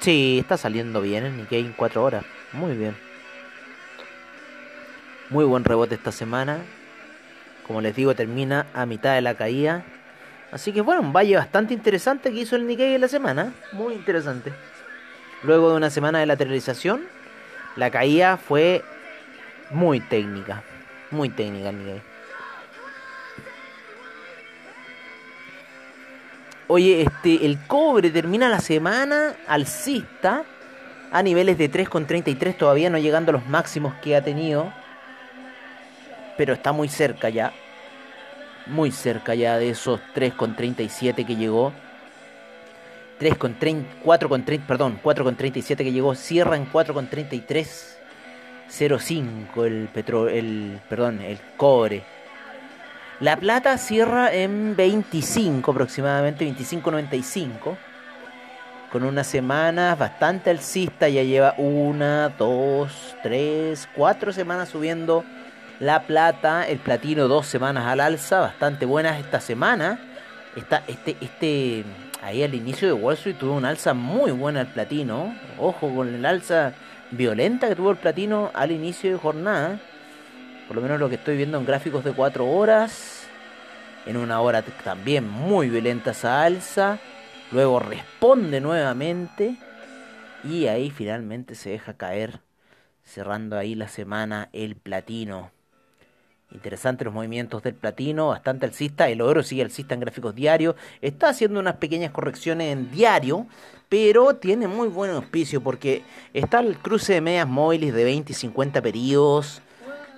Sí 0.01 0.39
está 0.39 0.57
saliendo 0.57 1.00
bien 1.00 1.25
el 1.25 1.38
Nikkei 1.38 1.65
en 1.65 1.73
4 1.73 2.03
horas. 2.03 2.25
Muy 2.51 2.75
bien. 2.75 2.97
Muy 5.29 5.45
buen 5.45 5.63
rebote 5.63 5.95
esta 5.95 6.11
semana. 6.11 6.59
Como 7.65 7.79
les 7.79 7.95
digo 7.95 8.13
termina 8.13 8.67
a 8.73 8.85
mitad 8.85 9.15
de 9.15 9.21
la 9.21 9.35
caída 9.35 9.85
Así 10.51 10.74
que 10.74 10.81
bueno, 10.81 11.01
un 11.01 11.13
valle 11.13 11.38
bastante 11.38 11.74
interesante 11.74 12.31
que 12.31 12.41
hizo 12.41 12.55
el 12.55 12.67
Nikkei 12.67 12.96
en 12.96 13.01
la 13.01 13.08
semana. 13.08 13.53
Muy 13.72 13.93
interesante. 13.93 14.51
Luego 15.43 15.72
de 15.72 15.77
una 15.77 15.89
semana 15.89 16.20
de 16.20 16.25
lateralización, 16.25 17.01
la 17.77 17.89
caída 17.89 18.38
fue 18.38 18.84
muy 19.70 20.01
técnica. 20.01 20.63
Muy 21.10 21.29
técnica 21.29 21.70
el 21.70 21.77
Nikkei. 21.77 22.01
Oye, 26.67 27.01
este, 27.01 27.46
el 27.46 27.58
cobre 27.67 28.12
termina 28.12 28.50
la 28.50 28.60
semana 28.60 29.36
alcista 29.48 30.43
a 31.12 31.24
niveles 31.24 31.58
de 31.58 31.70
3,33, 31.70 32.58
todavía 32.58 32.89
no 32.89 32.98
llegando 32.98 33.31
a 33.31 33.34
los 33.34 33.46
máximos 33.48 33.93
que 33.96 34.15
ha 34.15 34.24
tenido. 34.24 34.72
Pero 36.38 36.53
está 36.53 36.72
muy 36.72 36.88
cerca 36.88 37.29
ya 37.29 37.53
muy 38.68 38.91
cerca 38.91 39.34
ya 39.36 39.58
de 39.58 39.72
esos 39.72 40.00
3,37 40.15 41.25
que 41.25 41.36
llegó. 41.36 41.74
3,30, 43.20 43.84
4,30, 44.03 44.65
perdón, 44.65 44.98
4,37 45.03 45.75
que 45.77 45.91
llegó, 45.91 46.15
cierra 46.15 46.56
en 46.56 46.72
4,33.05 46.72 49.65
el 49.65 49.89
petróleo, 49.94 50.36
el, 50.36 50.80
perdón, 50.89 51.22
el 51.22 51.38
cobre. 51.56 52.03
La 53.20 53.38
plata 53.38 53.77
cierra 53.77 54.34
en 54.34 54.75
25 54.75 55.70
aproximadamente, 55.70 56.51
25.95. 56.51 57.77
Con 58.91 59.03
unas 59.03 59.27
semanas 59.27 60.00
bastante 60.00 60.50
alcista, 60.50 61.08
ya 61.08 61.22
lleva 61.22 61.53
una, 61.58 62.30
dos, 62.30 63.15
tres, 63.22 63.88
cuatro 63.96 64.34
semanas 64.34 64.70
subiendo 64.70 65.24
la 65.81 66.03
plata, 66.03 66.67
el 66.67 66.77
platino 66.77 67.27
dos 67.27 67.47
semanas 67.47 67.88
al 67.88 68.01
alza, 68.01 68.39
bastante 68.39 68.85
buenas 68.85 69.19
esta 69.19 69.41
semana. 69.41 70.00
Está, 70.55 70.83
este, 70.88 71.17
este, 71.19 71.83
ahí 72.21 72.43
al 72.43 72.53
inicio 72.53 72.88
de 72.88 72.93
Wall 72.93 73.15
Street 73.15 73.38
tuvo 73.38 73.55
una 73.55 73.69
alza 73.69 73.95
muy 73.95 74.29
buena 74.29 74.61
el 74.61 74.67
platino. 74.67 75.35
Ojo 75.57 75.91
con 75.93 76.13
el 76.13 76.23
alza 76.23 76.73
violenta 77.09 77.67
que 77.67 77.75
tuvo 77.75 77.89
el 77.89 77.97
platino 77.97 78.51
al 78.53 78.71
inicio 78.71 79.11
de 79.11 79.17
jornada. 79.17 79.79
Por 80.67 80.75
lo 80.75 80.83
menos 80.83 81.00
lo 81.00 81.09
que 81.09 81.15
estoy 81.15 81.35
viendo 81.35 81.57
en 81.57 81.65
gráficos 81.65 82.03
de 82.03 82.13
4 82.13 82.47
horas. 82.47 83.23
En 84.05 84.17
una 84.17 84.39
hora 84.39 84.61
también 84.61 85.27
muy 85.27 85.67
violenta 85.67 86.11
esa 86.11 86.43
alza. 86.43 87.00
Luego 87.51 87.79
responde 87.79 88.61
nuevamente. 88.61 89.55
Y 90.43 90.67
ahí 90.67 90.91
finalmente 90.91 91.55
se 91.55 91.71
deja 91.71 91.97
caer. 91.97 92.39
Cerrando 93.03 93.57
ahí 93.57 93.73
la 93.73 93.88
semana 93.88 94.50
el 94.53 94.75
platino. 94.75 95.50
Interesante 96.53 97.05
los 97.05 97.13
movimientos 97.13 97.63
del 97.63 97.75
platino, 97.75 98.27
bastante 98.27 98.65
alcista. 98.65 99.08
El 99.08 99.22
oro 99.22 99.41
sigue 99.41 99.62
alcista 99.62 99.93
en 99.93 100.01
gráficos 100.01 100.36
diarios. 100.36 100.75
Está 101.01 101.29
haciendo 101.29 101.60
unas 101.60 101.77
pequeñas 101.77 102.12
correcciones 102.12 102.74
en 102.74 102.91
diario, 102.91 103.48
pero 103.88 104.36
tiene 104.36 104.67
muy 104.67 104.89
buen 104.89 105.12
auspicio 105.12 105.62
porque 105.62 106.03
está 106.34 106.60
el 106.60 106.77
cruce 106.77 107.13
de 107.13 107.22
medias 107.22 107.48
móviles 107.48 107.93
de 107.93 108.03
20 108.03 108.34
y 108.34 108.36
50 108.36 108.81
periodos 108.81 109.62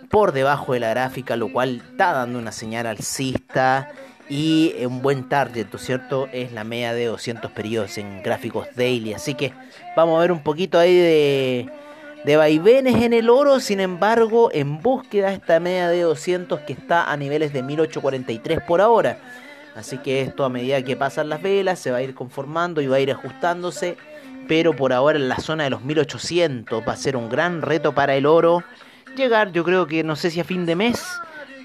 por 0.10 0.32
debajo 0.32 0.74
de 0.74 0.80
la 0.80 0.90
gráfica, 0.90 1.36
lo 1.36 1.52
cual 1.52 1.84
está 1.92 2.14
dando 2.14 2.40
una 2.40 2.52
señal 2.52 2.88
alcista. 2.88 3.92
Y 4.30 4.74
un 4.86 5.02
buen 5.02 5.28
target, 5.28 5.68
¿no 5.72 5.78
es 5.78 5.86
cierto? 5.86 6.30
Es 6.32 6.54
la 6.54 6.64
media 6.64 6.94
de 6.94 7.06
200 7.06 7.52
periodos 7.52 7.98
en 7.98 8.24
gráficos 8.24 8.68
daily. 8.76 9.14
Así 9.14 9.36
que 9.36 9.54
vamos 9.96 10.18
a 10.18 10.22
ver 10.22 10.32
un 10.32 10.42
poquito 10.42 10.80
ahí 10.80 10.96
de 10.96 11.70
de 12.24 12.38
vaivenes 12.38 13.02
en 13.02 13.14
el 13.14 13.30
oro, 13.30 13.60
sin 13.60 13.80
embargo, 13.80 14.50
en 14.54 14.82
búsqueda 14.82 15.34
esta 15.34 15.60
media 15.60 15.90
de 15.90 16.02
200 16.02 16.62
que 16.62 16.74
está 16.74 17.12
a 17.12 17.18
niveles 17.18 17.54
de 17.54 17.64
1843 17.64 18.62
por 18.68 18.82
ahora. 18.82 19.18
Así 19.76 19.98
que 19.98 20.22
esto 20.22 20.46
a 20.46 20.50
medida 20.50 20.82
que 20.84 20.96
pasan 20.96 21.30
las 21.30 21.42
velas 21.42 21.80
se 21.80 21.92
va 21.92 21.98
a 21.98 22.02
ir 22.02 22.14
conformando 22.14 22.82
y 22.82 22.88
va 22.88 22.98
a 22.98 23.00
ir 23.00 23.12
ajustándose, 23.12 23.98
pero 24.48 24.76
por 24.76 24.94
ahora 24.94 25.18
en 25.18 25.30
la 25.30 25.38
zona 25.38 25.64
de 25.64 25.72
los 25.72 25.84
1800 25.84 26.84
va 26.88 26.94
a 26.94 26.98
ser 26.98 27.18
un 27.18 27.30
gran 27.30 27.62
reto 27.62 27.94
para 27.94 28.16
el 28.16 28.26
oro 28.26 28.64
llegar, 29.16 29.52
yo 29.52 29.64
creo 29.64 29.88
que 29.88 30.04
no 30.04 30.16
sé 30.16 30.32
si 30.32 30.40
a 30.40 30.44
fin 30.44 30.66
de 30.66 30.76
mes, 30.76 31.04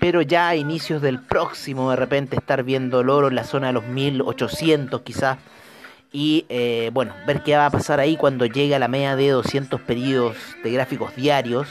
pero 0.00 0.22
ya 0.22 0.48
a 0.48 0.56
inicios 0.56 1.02
del 1.02 1.20
próximo 1.20 1.90
de 1.90 1.96
repente 1.96 2.36
estar 2.36 2.62
viendo 2.62 3.00
el 3.00 3.10
oro 3.10 3.28
en 3.28 3.34
la 3.34 3.44
zona 3.44 3.68
de 3.68 3.72
los 3.72 3.84
1800 3.86 5.02
quizás 5.02 5.38
y 6.12 6.46
eh, 6.48 6.90
bueno, 6.92 7.14
ver 7.26 7.42
qué 7.42 7.56
va 7.56 7.66
a 7.66 7.70
pasar 7.70 8.00
ahí 8.00 8.16
cuando 8.16 8.46
llegue 8.46 8.74
a 8.74 8.78
la 8.78 8.88
media 8.88 9.14
de 9.14 9.28
200 9.28 9.80
pedidos 9.82 10.36
de 10.64 10.72
gráficos 10.72 11.14
diarios. 11.14 11.68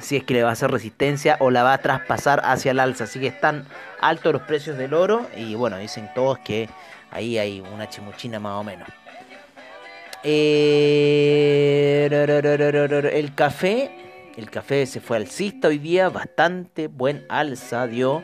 Si 0.00 0.16
es 0.16 0.24
que 0.24 0.34
le 0.34 0.42
va 0.42 0.48
a 0.50 0.52
hacer 0.52 0.70
resistencia 0.70 1.36
o 1.40 1.50
la 1.50 1.62
va 1.62 1.74
a 1.74 1.78
traspasar 1.78 2.40
hacia 2.44 2.72
el 2.72 2.80
alza. 2.80 3.04
Así 3.04 3.20
que 3.20 3.28
están 3.28 3.66
altos 4.00 4.32
los 4.32 4.42
precios 4.42 4.76
del 4.78 4.94
oro. 4.94 5.28
Y 5.36 5.54
bueno, 5.54 5.76
dicen 5.76 6.10
todos 6.14 6.38
que 6.38 6.68
ahí 7.10 7.38
hay 7.38 7.60
una 7.60 7.88
chimuchina 7.88 8.40
más 8.40 8.58
o 8.58 8.64
menos. 8.64 8.88
Eh, 10.24 12.08
el 13.12 13.34
café. 13.34 13.90
El 14.36 14.50
café 14.50 14.86
se 14.86 15.00
fue 15.00 15.18
alcista 15.18 15.68
hoy 15.68 15.78
día. 15.78 16.08
Bastante 16.08 16.88
buen 16.88 17.26
alza 17.28 17.86
dio. 17.86 18.22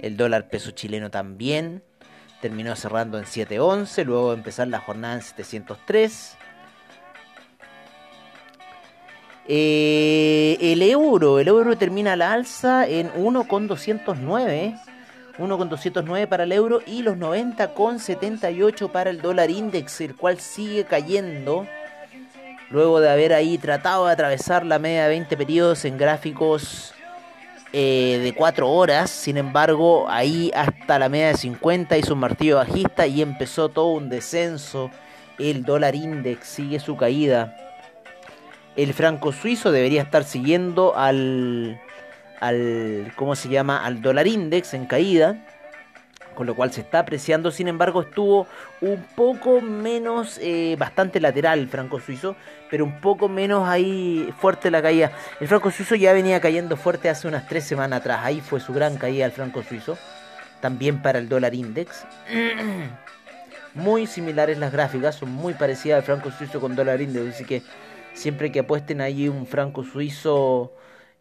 El 0.00 0.16
dólar 0.16 0.48
peso 0.48 0.72
chileno 0.72 1.10
también 1.10 1.82
terminó 2.44 2.76
cerrando 2.76 3.16
en 3.16 3.24
7.11, 3.24 4.04
luego 4.04 4.32
de 4.32 4.36
empezar 4.36 4.68
la 4.68 4.78
jornada 4.78 5.14
en 5.14 5.22
703. 5.22 6.36
Eh, 9.48 10.58
el 10.60 10.82
euro, 10.82 11.38
el 11.38 11.48
euro 11.48 11.78
termina 11.78 12.16
la 12.16 12.34
alza 12.34 12.86
en 12.86 13.10
1,209. 13.16 14.76
1,209 15.38 16.26
para 16.26 16.44
el 16.44 16.52
euro 16.52 16.82
y 16.86 17.00
los 17.00 17.16
90,78 17.16 18.92
para 18.92 19.08
el 19.08 19.22
dólar 19.22 19.48
index, 19.48 20.02
el 20.02 20.14
cual 20.14 20.38
sigue 20.38 20.84
cayendo. 20.84 21.66
Luego 22.68 23.00
de 23.00 23.08
haber 23.08 23.32
ahí 23.32 23.56
tratado 23.56 24.04
de 24.04 24.12
atravesar 24.12 24.66
la 24.66 24.78
media 24.78 25.04
de 25.04 25.08
20 25.08 25.34
periodos 25.38 25.86
en 25.86 25.96
gráficos 25.96 26.93
eh, 27.76 28.20
de 28.22 28.32
4 28.32 28.70
horas. 28.70 29.10
Sin 29.10 29.36
embargo, 29.36 30.08
ahí 30.08 30.52
hasta 30.54 30.96
la 30.96 31.08
media 31.08 31.28
de 31.28 31.36
50 31.36 31.98
hizo 31.98 32.14
un 32.14 32.20
martillo 32.20 32.58
bajista 32.58 33.08
y 33.08 33.20
empezó 33.20 33.68
todo 33.68 33.88
un 33.88 34.08
descenso. 34.08 34.92
El 35.40 35.64
dólar 35.64 35.96
index 35.96 36.46
sigue 36.46 36.78
su 36.78 36.96
caída. 36.96 37.56
El 38.76 38.94
franco 38.94 39.32
suizo 39.32 39.72
debería 39.72 40.02
estar 40.02 40.22
siguiendo 40.22 40.96
al, 40.96 41.80
al 42.38 43.12
¿cómo 43.16 43.34
se 43.34 43.48
llama? 43.48 43.84
Al 43.84 44.02
dólar 44.02 44.28
index 44.28 44.72
en 44.74 44.86
caída. 44.86 45.44
Con 46.34 46.46
lo 46.46 46.54
cual 46.54 46.72
se 46.72 46.80
está 46.80 47.00
apreciando. 47.00 47.50
Sin 47.50 47.68
embargo, 47.68 48.02
estuvo 48.02 48.46
un 48.80 49.02
poco 49.16 49.60
menos, 49.60 50.38
eh, 50.42 50.76
bastante 50.78 51.20
lateral 51.20 51.58
el 51.58 51.68
franco 51.68 52.00
suizo, 52.00 52.36
pero 52.70 52.84
un 52.84 53.00
poco 53.00 53.28
menos 53.28 53.68
ahí 53.68 54.32
fuerte 54.38 54.70
la 54.70 54.82
caída. 54.82 55.12
El 55.40 55.48
franco 55.48 55.70
suizo 55.70 55.94
ya 55.94 56.12
venía 56.12 56.40
cayendo 56.40 56.76
fuerte 56.76 57.08
hace 57.08 57.28
unas 57.28 57.46
tres 57.48 57.64
semanas 57.64 58.00
atrás. 58.00 58.20
Ahí 58.22 58.40
fue 58.40 58.60
su 58.60 58.72
gran 58.72 58.96
caída 58.96 59.26
el 59.26 59.32
franco 59.32 59.62
suizo. 59.62 59.96
También 60.60 61.02
para 61.02 61.18
el 61.18 61.28
dólar 61.28 61.54
index. 61.54 62.06
Muy 63.74 64.06
similares 64.06 64.58
las 64.58 64.72
gráficas, 64.72 65.16
son 65.16 65.32
muy 65.32 65.54
parecidas 65.54 65.98
al 65.98 66.04
franco 66.04 66.30
suizo 66.30 66.60
con 66.60 66.76
dólar 66.76 67.00
index. 67.00 67.34
Así 67.34 67.44
que 67.44 67.62
siempre 68.12 68.52
que 68.52 68.60
apuesten 68.60 69.00
ahí 69.00 69.28
un 69.28 69.48
franco 69.48 69.82
suizo 69.82 70.72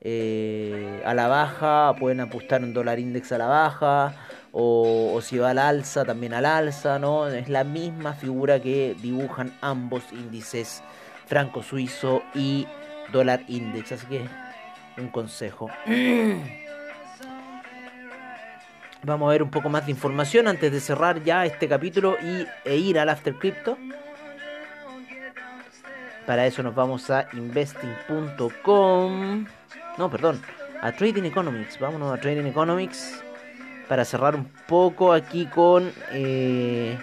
eh, 0.01 1.01
a 1.03 1.15
la 1.15 1.27
baja, 1.27 1.95
pueden 1.97 2.19
apostar 2.19 2.61
un 2.61 2.73
dólar 2.73 2.99
index 2.99 3.31
a 3.31 3.39
la 3.39 3.47
baja 3.47 4.13
o, 4.55 5.19
si 5.21 5.39
va 5.39 5.49
al 5.49 5.57
alza, 5.57 6.05
también 6.05 6.35
al 6.35 6.45
alza, 6.45 6.99
¿no? 6.99 7.27
Es 7.27 7.49
la 7.49 7.63
misma 7.63 8.13
figura 8.13 8.61
que 8.61 8.95
dibujan 9.01 9.51
ambos 9.61 10.03
índices, 10.11 10.83
franco 11.25 11.63
suizo 11.63 12.21
y 12.35 12.67
dólar 13.11 13.41
index. 13.47 13.93
Así 13.93 14.05
que 14.05 14.27
un 14.97 15.07
consejo. 15.07 15.71
Vamos 19.05 19.27
a 19.27 19.31
ver 19.31 19.43
un 19.43 19.49
poco 19.49 19.67
más 19.69 19.85
de 19.85 19.91
información 19.91 20.47
antes 20.47 20.71
de 20.71 20.79
cerrar 20.79 21.21
ya 21.23 21.45
este 21.45 21.67
capítulo 21.67 22.15
y, 22.21 22.47
e 22.63 22.77
ir 22.77 22.97
al 22.99 23.09
After 23.09 23.35
Crypto. 23.35 23.77
Para 26.25 26.45
eso 26.45 26.63
nos 26.63 26.73
vamos 26.73 27.09
a 27.09 27.27
investing.com. 27.33 29.45
No, 29.97 30.09
perdón, 30.09 30.41
a 30.81 30.93
Trading 30.93 31.23
Economics. 31.23 31.77
Vámonos 31.79 32.17
a 32.17 32.21
Trading 32.21 32.45
Economics 32.45 33.21
para 33.87 34.05
cerrar 34.05 34.35
un 34.35 34.49
poco 34.67 35.13
aquí 35.13 35.45
con 35.45 35.91
eh, 36.11 36.97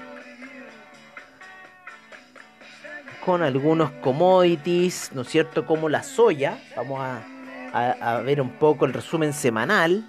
con 3.24 3.42
algunos 3.42 3.90
commodities, 4.02 5.12
¿no 5.14 5.22
es 5.22 5.28
cierto? 5.28 5.66
Como 5.66 5.88
la 5.88 6.02
soya. 6.02 6.58
Vamos 6.76 7.00
a, 7.00 8.20
ver 8.24 8.40
un 8.40 8.58
poco 8.58 8.86
el 8.86 8.92
resumen 8.92 9.32
semanal. 9.32 10.06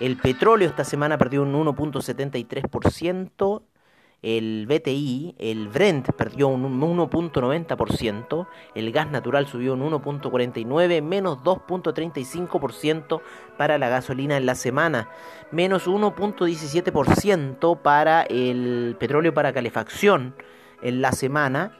El 0.00 0.16
petróleo 0.16 0.68
esta 0.68 0.84
semana 0.84 1.18
perdió 1.18 1.42
un 1.42 1.54
1.73% 1.54 3.62
el 4.22 4.66
BTI, 4.66 5.36
el 5.38 5.68
Brent 5.68 6.10
perdió 6.12 6.48
un 6.48 6.80
1.90%, 6.80 8.46
el 8.74 8.92
gas 8.92 9.10
natural 9.10 9.46
subió 9.46 9.74
un 9.74 9.80
1.49%, 9.80 11.02
menos 11.02 11.38
2.35% 11.44 13.20
para 13.56 13.78
la 13.78 13.88
gasolina 13.88 14.36
en 14.36 14.46
la 14.46 14.54
semana, 14.54 15.08
menos 15.52 15.86
1.17% 15.86 17.80
para 17.80 18.22
el 18.22 18.96
petróleo 18.98 19.32
para 19.32 19.52
calefacción 19.52 20.34
en 20.82 21.00
la 21.00 21.12
semana, 21.12 21.76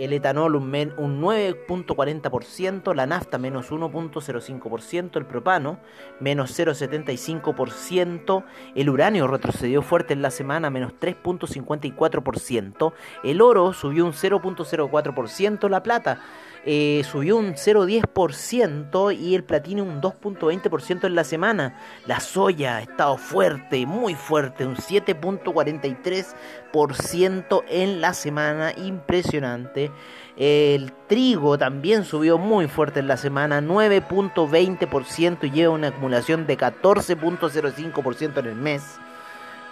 el 0.00 0.12
etanol 0.14 0.56
un, 0.56 0.64
un 0.96 1.22
9.40%, 1.22 2.94
la 2.94 3.06
nafta 3.06 3.36
menos 3.36 3.70
1.05%, 3.70 5.16
el 5.18 5.26
propano 5.26 5.78
menos 6.20 6.58
0.75%, 6.58 8.44
el 8.74 8.88
uranio 8.88 9.26
retrocedió 9.26 9.82
fuerte 9.82 10.14
en 10.14 10.22
la 10.22 10.30
semana 10.30 10.70
menos 10.70 10.94
3.54%, 10.98 12.92
el 13.24 13.42
oro 13.42 13.74
subió 13.74 14.06
un 14.06 14.12
0.04%, 14.12 15.68
la 15.68 15.82
plata 15.82 16.22
eh, 16.66 17.02
subió 17.10 17.38
un 17.38 17.54
0,10% 17.54 19.18
y 19.18 19.34
el 19.34 19.44
platino 19.44 19.82
un 19.82 20.02
2,20% 20.02 21.06
en 21.06 21.14
la 21.14 21.24
semana. 21.24 21.80
La 22.06 22.20
soya 22.20 22.76
ha 22.76 22.82
estado 22.82 23.16
fuerte, 23.16 23.86
muy 23.86 24.14
fuerte, 24.14 24.66
un 24.66 24.76
7,43% 24.76 27.64
en 27.68 28.02
la 28.02 28.12
semana, 28.12 28.74
impresionante. 28.76 29.90
El 30.36 30.92
trigo 31.08 31.56
también 31.56 32.04
subió 32.04 32.36
muy 32.36 32.68
fuerte 32.68 33.00
en 33.00 33.08
la 33.08 33.16
semana, 33.16 33.62
9.20% 33.62 35.44
y 35.44 35.50
lleva 35.50 35.72
una 35.72 35.88
acumulación 35.88 36.46
de 36.46 36.58
14.05% 36.58 38.38
en 38.38 38.46
el 38.46 38.54
mes. 38.54 38.98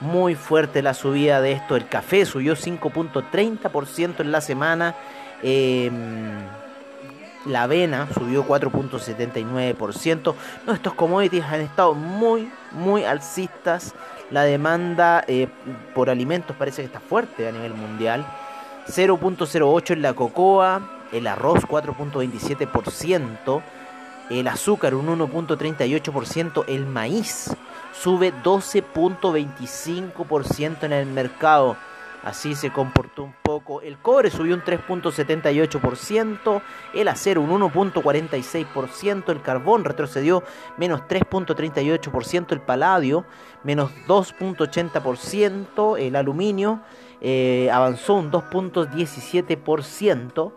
Muy 0.01 0.37
fuerte 0.37 0.81
la 0.81 0.94
subida 0.94 1.42
de 1.42 1.53
esto. 1.53 1.77
El 1.77 1.87
café 1.88 2.24
subió 2.24 2.55
5.30% 2.55 4.20
en 4.20 4.33
la 4.33 4.40
semana. 4.40 4.94
Eh, 5.42 5.90
la 7.48 7.64
avena 7.64 8.06
subió 8.14 8.46
4.79%. 8.46 10.34
No, 10.66 10.72
estos 10.72 10.94
commodities 10.94 11.44
han 11.44 11.62
estado 11.62 11.94
muy, 11.94 12.48
muy 12.72 13.04
alcistas. 13.04 13.94
La 14.30 14.44
demanda 14.44 15.24
eh, 15.26 15.48
por 15.94 16.11
alimentos 16.11 16.54
parece 16.56 16.82
que 16.82 16.87
está 16.87 17.00
fuerte 17.00 17.48
a 17.48 17.52
nivel 17.52 17.74
mundial. 17.74 18.24
0.08 18.88 19.92
en 19.92 20.02
la 20.02 20.12
cocoa, 20.14 20.82
el 21.12 21.26
arroz 21.26 21.66
4.27%, 21.66 23.62
el 24.30 24.48
azúcar 24.48 24.94
un 24.94 25.08
1.38%, 25.18 26.64
el 26.68 26.87
maíz 26.87 27.54
sube 27.92 28.32
12.25% 28.42 30.84
en 30.84 30.92
el 30.92 31.04
mercado. 31.06 31.76
Así 32.24 32.54
se 32.54 32.70
comportó 32.70 33.24
un 33.24 33.35
poco. 33.42 33.81
El 33.81 33.98
cobre 33.98 34.31
subió 34.31 34.54
un 34.54 34.62
3.78%, 34.62 36.62
el 36.94 37.09
acero 37.09 37.42
un 37.42 37.50
1.46%, 37.50 39.31
el 39.31 39.40
carbón 39.40 39.85
retrocedió 39.85 40.42
menos 40.76 41.02
3.38%, 41.02 42.52
el 42.52 42.61
paladio 42.61 43.24
menos 43.62 43.92
2.80%, 44.09 45.96
el 45.98 46.16
aluminio 46.16 46.81
eh, 47.20 47.70
avanzó 47.72 48.14
un 48.14 48.33
2.17%, 48.33 50.52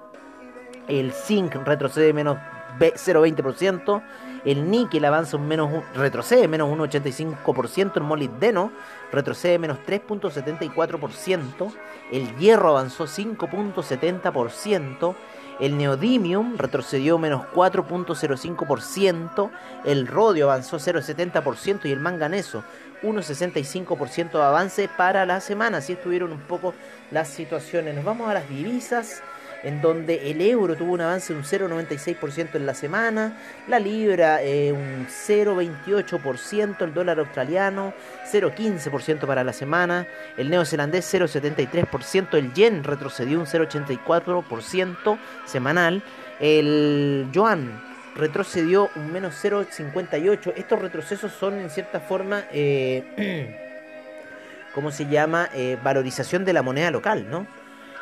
el 0.88 1.12
zinc 1.12 1.54
retrocede 1.56 2.14
menos 2.14 2.38
0.20%, 2.80 4.02
el 4.46 4.70
níquel 4.70 5.06
avanza 5.06 5.38
un 5.38 5.48
menos, 5.48 5.84
retrocede 5.94 6.48
menos 6.48 6.70
1,85%, 6.70 7.98
el 7.98 8.04
molibdeno 8.04 8.72
retrocede 9.12 9.60
menos 9.60 9.78
3.74%, 9.86 11.72
el 12.12 12.36
hierro 12.38 12.70
avanzó 12.70 13.06
5.70%, 13.06 15.16
el 15.60 15.78
neodymium 15.78 16.58
retrocedió 16.58 17.18
menos 17.18 17.44
4.05%, 17.54 19.52
el 19.86 20.08
rodio 20.08 20.50
avanzó 20.50 20.78
0.70% 20.78 21.86
y 21.86 21.92
el 21.92 22.00
manganeso 22.00 22.64
1.65% 23.04 24.32
de 24.32 24.44
avance 24.44 24.90
para 24.96 25.26
la 25.26 25.40
semana. 25.40 25.78
Así 25.78 25.94
estuvieron 25.94 26.32
un 26.32 26.42
poco 26.42 26.74
las 27.12 27.30
situaciones. 27.30 27.96
Nos 27.96 28.04
vamos 28.04 28.30
a 28.30 28.34
las 28.34 28.50
divisas 28.50 29.24
en 29.64 29.82
donde 29.82 30.32
el 30.32 30.42
euro 30.42 30.76
tuvo 30.76 30.94
un 30.94 31.02
avance 31.02 31.34
de 31.34 31.40
un 31.40 31.46
0,96% 31.46 32.56
en 32.56 32.66
la 32.66 32.74
semana, 32.74 33.38
la 33.68 33.80
libra 33.80 34.42
eh, 34.42 34.72
un 34.72 35.08
0,28%, 35.08 36.82
el 36.82 36.94
dólar 36.94 37.20
australiano 37.20 37.94
0,15% 38.32 39.26
para 39.26 39.44
la 39.44 39.54
semana, 39.54 40.08
el 40.38 40.50
neozelandés 40.50 41.14
0,73%, 41.14 42.36
el 42.36 42.54
yen 42.54 42.84
retrocedió 42.84 43.40
un 43.40 43.46
0,84% 43.46 45.20
semanal, 45.46 46.04
el 46.40 47.28
yuan 47.32 47.92
retrocedió 48.16 48.90
un 48.96 49.12
menos 49.12 49.36
0,58%. 49.44 50.54
Estos 50.56 50.80
retrocesos 50.80 51.32
son 51.32 51.60
en 51.60 51.70
cierta 51.70 52.00
forma... 52.00 52.44
Eh, 52.52 53.58
¿Cómo 54.74 54.90
se 54.92 55.06
llama? 55.08 55.50
Eh, 55.54 55.78
valorización 55.84 56.46
de 56.46 56.54
la 56.54 56.62
moneda 56.62 56.92
local, 56.92 57.30
¿no? 57.30 57.46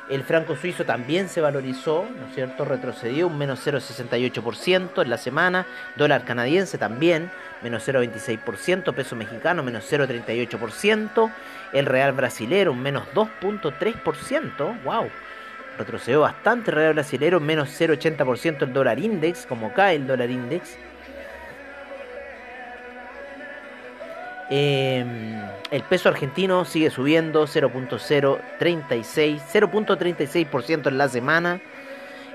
El 0.09 0.23
franco 0.23 0.55
suizo 0.55 0.85
también 0.85 1.29
se 1.29 1.39
valorizó, 1.39 2.03
¿no 2.19 2.27
es 2.27 2.33
cierto? 2.33 2.65
Retrocedió 2.65 3.27
un 3.27 3.37
menos 3.37 3.65
0,68% 3.65 5.03
en 5.03 5.09
la 5.09 5.17
semana. 5.19 5.67
Dólar 5.97 6.25
canadiense 6.25 6.79
también, 6.79 7.29
menos 7.61 7.87
0,26%. 7.87 8.95
Peso 8.95 9.15
mexicano, 9.15 9.61
menos 9.61 9.85
0,38%. 9.91 11.31
El 11.73 11.85
real 11.85 12.13
brasilero, 12.13 12.71
un 12.71 12.81
menos 12.81 13.03
2,3%. 13.13 14.83
¡Wow! 14.83 15.09
Retrocedió 15.77 16.21
bastante 16.21 16.71
el 16.71 16.77
real 16.77 16.93
brasilero, 16.95 17.39
menos 17.39 17.69
0,80% 17.79 18.63
el 18.63 18.73
dólar 18.73 18.97
index, 18.97 19.45
como 19.45 19.73
cae 19.73 19.95
el 19.95 20.07
dólar 20.07 20.31
index. 20.31 20.75
Em, 24.49 25.39
el 25.69 25.83
peso 25.83 26.09
argentino 26.09 26.65
sigue 26.65 26.89
subiendo 26.89 27.45
0.036, 27.45 29.39
0.36% 29.53 30.87
en 30.87 30.97
la 30.97 31.07
semana. 31.07 31.61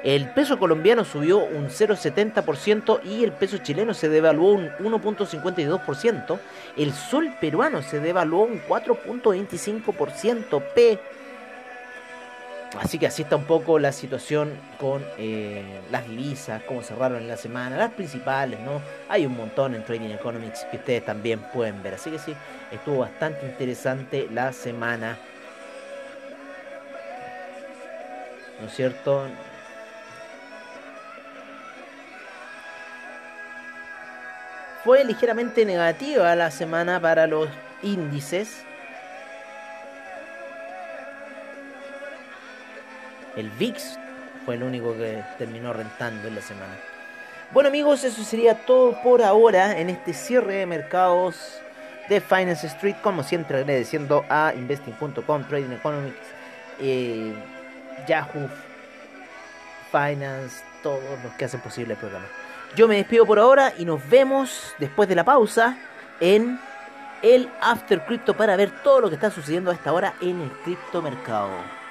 El 0.05 0.31
peso 0.31 0.59
colombiano 0.59 1.05
subió 1.05 1.38
un 1.38 1.70
0.70% 1.70 3.00
y 3.05 3.24
el 3.24 3.33
peso 3.33 3.59
chileno 3.59 3.94
se 3.94 4.09
devaluó 4.11 4.53
un 4.53 4.68
1.52%. 4.79 6.38
El 6.77 6.92
sol 6.92 7.35
peruano 7.40 7.83
se 7.83 7.98
devaluó 8.00 8.44
un 8.44 8.61
4.25%. 8.61 10.62
P 10.74 11.00
Así 12.80 12.98
que 12.98 13.06
así 13.06 13.22
está 13.22 13.37
un 13.37 13.44
poco 13.44 13.78
la 13.78 13.92
situación 13.92 14.52
con 14.80 15.04
eh, 15.16 15.80
las 15.92 16.08
divisas, 16.08 16.62
cómo 16.64 16.82
cerraron 16.82 17.18
en 17.18 17.28
la 17.28 17.37
semana, 17.37 17.76
las 17.76 17.92
principales, 17.92 18.58
¿no? 18.60 18.80
Hay 19.08 19.26
un 19.26 19.37
montón 19.37 19.74
en 19.74 19.84
Trading 19.84 20.10
Economics 20.10 20.66
que 20.70 20.78
ustedes 20.78 21.04
también 21.04 21.40
pueden 21.52 21.82
ver. 21.82 21.94
Así 21.94 22.10
que 22.10 22.18
sí, 22.18 22.34
Estuvo 22.74 22.98
bastante 22.98 23.46
interesante 23.46 24.28
la 24.32 24.52
semana. 24.52 25.16
¿No 28.60 28.66
es 28.66 28.74
cierto? 28.74 29.28
Fue 34.82 35.04
ligeramente 35.04 35.64
negativa 35.64 36.34
la 36.34 36.50
semana 36.50 37.00
para 37.00 37.28
los 37.28 37.48
índices. 37.82 38.64
El 43.37 43.51
VIX 43.51 43.99
fue 44.44 44.55
el 44.55 44.62
único 44.62 44.94
que 44.94 45.23
terminó 45.38 45.73
rentando 45.73 46.29
en 46.29 46.35
la 46.35 46.40
semana. 46.40 46.75
Bueno 47.53 47.68
amigos, 47.68 48.05
eso 48.05 48.23
sería 48.25 48.66
todo 48.66 49.01
por 49.03 49.23
ahora 49.23 49.79
en 49.79 49.90
este 49.90 50.12
cierre 50.12 50.55
de 50.55 50.66
mercados 50.66 51.61
de 52.09 52.20
Finance 52.20 52.66
Street. 52.66 52.97
Como 53.03 53.23
siempre 53.23 53.59
agradeciendo 53.59 54.25
a 54.29 54.53
investing.com, 54.57 55.44
Trading 55.44 55.73
Economics, 55.73 56.16
eh, 56.81 57.35
Yahoo 58.07 58.49
Finance, 59.90 60.64
todos 60.83 61.03
los 61.23 61.33
que 61.35 61.44
hacen 61.44 61.61
posible 61.61 61.94
el 61.94 62.01
programa. 62.01 62.27
Yo 62.77 62.88
me 62.88 62.97
despido 62.97 63.25
por 63.25 63.38
ahora 63.38 63.73
y 63.79 63.85
nos 63.85 64.09
vemos 64.09 64.75
después 64.79 65.09
de 65.09 65.14
la 65.14 65.25
pausa 65.25 65.77
en 66.20 66.59
el 67.23 67.49
After 67.61 68.05
Crypto 68.05 68.37
para 68.37 68.57
ver 68.57 68.70
todo 68.83 69.01
lo 69.01 69.09
que 69.09 69.14
está 69.14 69.31
sucediendo 69.31 69.70
a 69.70 69.75
esta 69.75 69.92
hora 69.92 70.14
en 70.20 70.40
el 70.40 70.51
criptomercado. 70.64 71.51
Hola, 71.51 71.84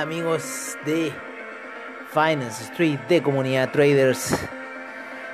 amigos 0.00 0.76
de 0.84 1.12
Finance 2.12 2.64
Street, 2.64 2.98
de 3.08 3.22
Comunidad 3.22 3.70
Traders. 3.70 4.36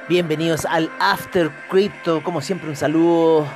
Bienvenidos 0.08 0.64
al 0.64 0.90
After 1.00 1.50
Crypto. 1.68 2.22
Como 2.22 2.40
siempre, 2.40 2.68
un 2.68 2.76
saludo 2.76 3.46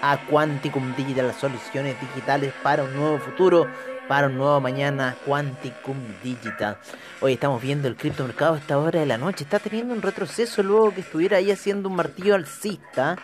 a 0.00 0.18
Quanticum 0.28 0.94
Digital, 0.94 1.28
las 1.28 1.36
soluciones 1.36 2.00
digitales 2.00 2.52
para 2.62 2.84
un 2.84 2.94
nuevo 2.94 3.18
futuro, 3.18 3.66
para 4.08 4.28
un 4.28 4.36
nuevo 4.36 4.60
mañana. 4.60 5.16
Quanticum 5.26 5.96
Digital. 6.22 6.78
Hoy 7.20 7.34
estamos 7.34 7.60
viendo 7.60 7.88
el 7.88 7.96
criptomercado 7.96 8.54
a 8.54 8.58
esta 8.58 8.78
hora 8.78 9.00
de 9.00 9.06
la 9.06 9.18
noche. 9.18 9.44
Está 9.44 9.58
teniendo 9.58 9.94
un 9.94 10.02
retroceso 10.02 10.62
luego 10.62 10.94
que 10.94 11.00
estuviera 11.00 11.38
ahí 11.38 11.50
haciendo 11.50 11.88
un 11.88 11.96
martillo 11.96 12.36
alcista 12.36 13.16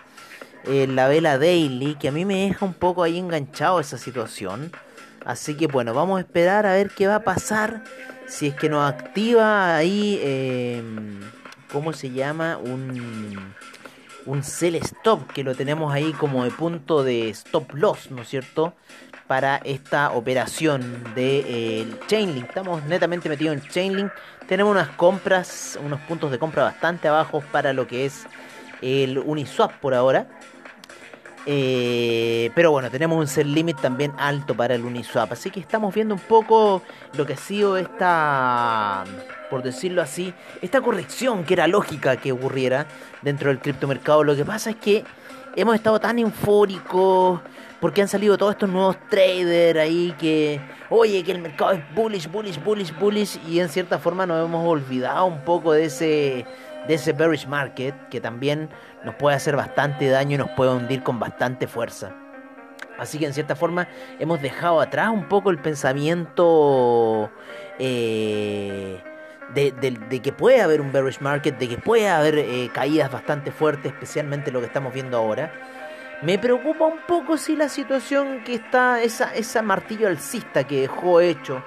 en 0.64 0.96
la 0.96 1.06
vela 1.06 1.38
daily, 1.38 1.94
que 1.94 2.08
a 2.08 2.12
mí 2.12 2.24
me 2.24 2.48
deja 2.48 2.66
un 2.66 2.74
poco 2.74 3.04
ahí 3.04 3.16
enganchado 3.16 3.78
esa 3.78 3.96
situación. 3.96 4.72
Así 5.24 5.56
que 5.56 5.66
bueno, 5.66 5.94
vamos 5.94 6.18
a 6.18 6.20
esperar 6.20 6.66
a 6.66 6.72
ver 6.72 6.90
qué 6.90 7.06
va 7.06 7.16
a 7.16 7.24
pasar. 7.24 7.82
Si 8.26 8.48
es 8.48 8.54
que 8.54 8.68
nos 8.68 8.88
activa 8.88 9.76
ahí, 9.76 10.18
eh, 10.22 10.82
¿cómo 11.72 11.92
se 11.92 12.10
llama? 12.10 12.58
Un, 12.58 13.54
un 14.26 14.42
sell 14.42 14.74
stop, 14.76 15.32
que 15.32 15.42
lo 15.42 15.54
tenemos 15.54 15.92
ahí 15.92 16.12
como 16.12 16.44
de 16.44 16.50
punto 16.50 17.02
de 17.02 17.30
stop 17.30 17.74
loss, 17.74 18.10
¿no 18.10 18.22
es 18.22 18.28
cierto? 18.28 18.74
Para 19.26 19.56
esta 19.58 20.12
operación 20.12 21.04
de 21.14 21.44
eh, 21.46 21.86
Chainlink. 22.06 22.48
Estamos 22.48 22.84
netamente 22.84 23.28
metidos 23.28 23.56
en 23.56 23.62
Chainlink. 23.68 24.12
Tenemos 24.46 24.70
unas 24.72 24.88
compras, 24.90 25.78
unos 25.82 26.00
puntos 26.00 26.30
de 26.30 26.38
compra 26.38 26.64
bastante 26.64 27.08
bajos 27.10 27.44
para 27.44 27.72
lo 27.72 27.86
que 27.86 28.06
es 28.06 28.26
el 28.80 29.18
Uniswap 29.18 29.72
por 29.80 29.94
ahora. 29.94 30.28
Eh, 31.46 32.50
pero 32.54 32.70
bueno, 32.70 32.90
tenemos 32.90 33.18
un 33.18 33.26
set 33.26 33.46
limit 33.46 33.80
también 33.80 34.12
alto 34.18 34.54
para 34.54 34.74
el 34.74 34.84
Uniswap. 34.84 35.32
Así 35.32 35.50
que 35.50 35.60
estamos 35.60 35.94
viendo 35.94 36.14
un 36.14 36.20
poco 36.20 36.82
lo 37.14 37.26
que 37.26 37.34
ha 37.34 37.36
sido 37.36 37.76
esta, 37.76 39.04
por 39.50 39.62
decirlo 39.62 40.02
así, 40.02 40.34
esta 40.60 40.80
corrección 40.80 41.44
que 41.44 41.54
era 41.54 41.66
lógica 41.66 42.16
que 42.16 42.32
ocurriera 42.32 42.86
dentro 43.22 43.48
del 43.48 43.60
criptomercado. 43.60 44.24
Lo 44.24 44.36
que 44.36 44.44
pasa 44.44 44.70
es 44.70 44.76
que 44.76 45.04
hemos 45.56 45.74
estado 45.74 45.98
tan 46.00 46.18
eufóricos 46.18 47.40
porque 47.80 48.02
han 48.02 48.08
salido 48.08 48.36
todos 48.36 48.52
estos 48.52 48.68
nuevos 48.68 48.96
traders 49.08 49.78
ahí 49.78 50.14
que, 50.18 50.60
oye, 50.90 51.22
que 51.22 51.32
el 51.32 51.40
mercado 51.40 51.72
es 51.72 51.94
bullish, 51.94 52.28
bullish, 52.28 52.62
bullish, 52.62 52.98
bullish. 52.98 53.40
Y 53.48 53.60
en 53.60 53.68
cierta 53.68 53.98
forma 53.98 54.26
nos 54.26 54.44
hemos 54.44 54.66
olvidado 54.66 55.26
un 55.26 55.44
poco 55.44 55.72
de 55.72 55.84
ese, 55.84 56.44
de 56.88 56.94
ese 56.94 57.12
bearish 57.12 57.46
market 57.46 57.94
que 58.08 58.20
también 58.20 58.70
nos 59.04 59.14
puede 59.14 59.36
hacer 59.36 59.54
bastante 59.54 60.08
daño 60.08 60.34
y 60.34 60.38
nos 60.38 60.50
puede 60.50 60.72
hundir 60.72 61.02
con 61.02 61.20
bastante 61.20 61.68
fuerza. 61.68 62.12
Así 62.98 63.18
que 63.18 63.26
en 63.26 63.34
cierta 63.34 63.54
forma 63.54 63.86
hemos 64.18 64.42
dejado 64.42 64.80
atrás 64.80 65.10
un 65.10 65.28
poco 65.28 65.50
el 65.50 65.58
pensamiento 65.58 67.30
eh, 67.78 69.00
de, 69.54 70.20
que 70.20 70.32
puede 70.32 70.60
haber 70.60 70.80
un 70.80 70.90
bearish 70.90 71.20
market, 71.20 71.56
de 71.58 71.68
que 71.68 71.78
puede 71.78 72.08
haber 72.08 72.38
eh, 72.38 72.70
caídas 72.72 73.12
bastante 73.12 73.52
fuertes, 73.52 73.92
especialmente 73.92 74.50
lo 74.50 74.60
que 74.60 74.66
estamos 74.66 74.92
viendo 74.92 75.16
ahora. 75.16 75.52
Me 76.22 76.36
preocupa 76.36 76.86
un 76.86 76.98
poco 77.06 77.36
si 77.36 77.54
la 77.54 77.68
situación 77.68 78.42
que 78.44 78.54
está, 78.54 79.00
esa, 79.00 79.32
esa 79.34 79.62
martillo 79.62 80.08
alcista 80.08 80.64
que 80.64 80.80
dejó 80.80 81.20
hecho 81.20 81.62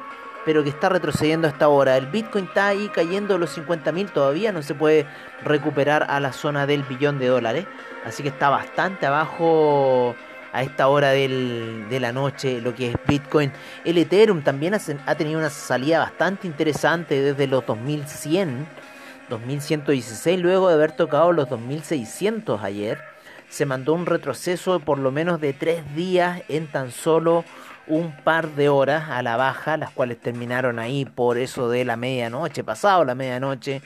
pero 0.45 0.63
que 0.63 0.69
está 0.69 0.89
retrocediendo 0.89 1.47
hasta 1.47 1.65
ahora. 1.65 1.97
El 1.97 2.07
Bitcoin 2.07 2.45
está 2.45 2.67
ahí 2.67 2.89
cayendo 2.89 3.37
los 3.37 3.57
50.000, 3.57 4.11
todavía 4.11 4.51
no 4.51 4.61
se 4.61 4.73
puede 4.73 5.05
recuperar 5.43 6.05
a 6.09 6.19
la 6.19 6.33
zona 6.33 6.65
del 6.65 6.83
billón 6.83 7.19
de 7.19 7.27
dólares, 7.27 7.65
así 8.05 8.23
que 8.23 8.29
está 8.29 8.49
bastante 8.49 9.05
abajo 9.05 10.15
a 10.53 10.63
esta 10.63 10.87
hora 10.87 11.11
de 11.11 11.97
la 11.99 12.11
noche 12.11 12.61
lo 12.61 12.75
que 12.75 12.91
es 12.91 12.95
Bitcoin. 13.07 13.51
El 13.85 13.97
Ethereum 13.97 14.41
también 14.41 14.73
ha, 14.73 15.15
tenido 15.15 15.39
una 15.39 15.49
salida 15.49 15.99
bastante 15.99 16.47
interesante 16.47 17.21
desde 17.21 17.47
los 17.47 17.65
2100, 17.65 18.67
2116, 19.29 20.39
luego 20.39 20.67
de 20.67 20.75
haber 20.75 20.91
tocado 20.91 21.31
los 21.31 21.49
2600 21.49 22.61
ayer. 22.63 22.99
Se 23.49 23.65
mandó 23.65 23.93
un 23.93 24.05
retroceso 24.05 24.79
de 24.79 24.85
por 24.85 24.97
lo 24.97 25.11
menos 25.11 25.41
de 25.41 25.53
3 25.53 25.95
días 25.95 26.41
en 26.47 26.67
tan 26.67 26.91
solo 26.91 27.43
un 27.91 28.15
par 28.23 28.55
de 28.55 28.69
horas 28.69 29.09
a 29.09 29.21
la 29.21 29.35
baja, 29.35 29.75
las 29.75 29.91
cuales 29.91 30.17
terminaron 30.17 30.79
ahí 30.79 31.03
por 31.03 31.37
eso 31.37 31.69
de 31.69 31.83
la 31.83 31.97
medianoche, 31.97 32.63
pasado 32.63 33.03
la 33.03 33.15
medianoche, 33.15 33.81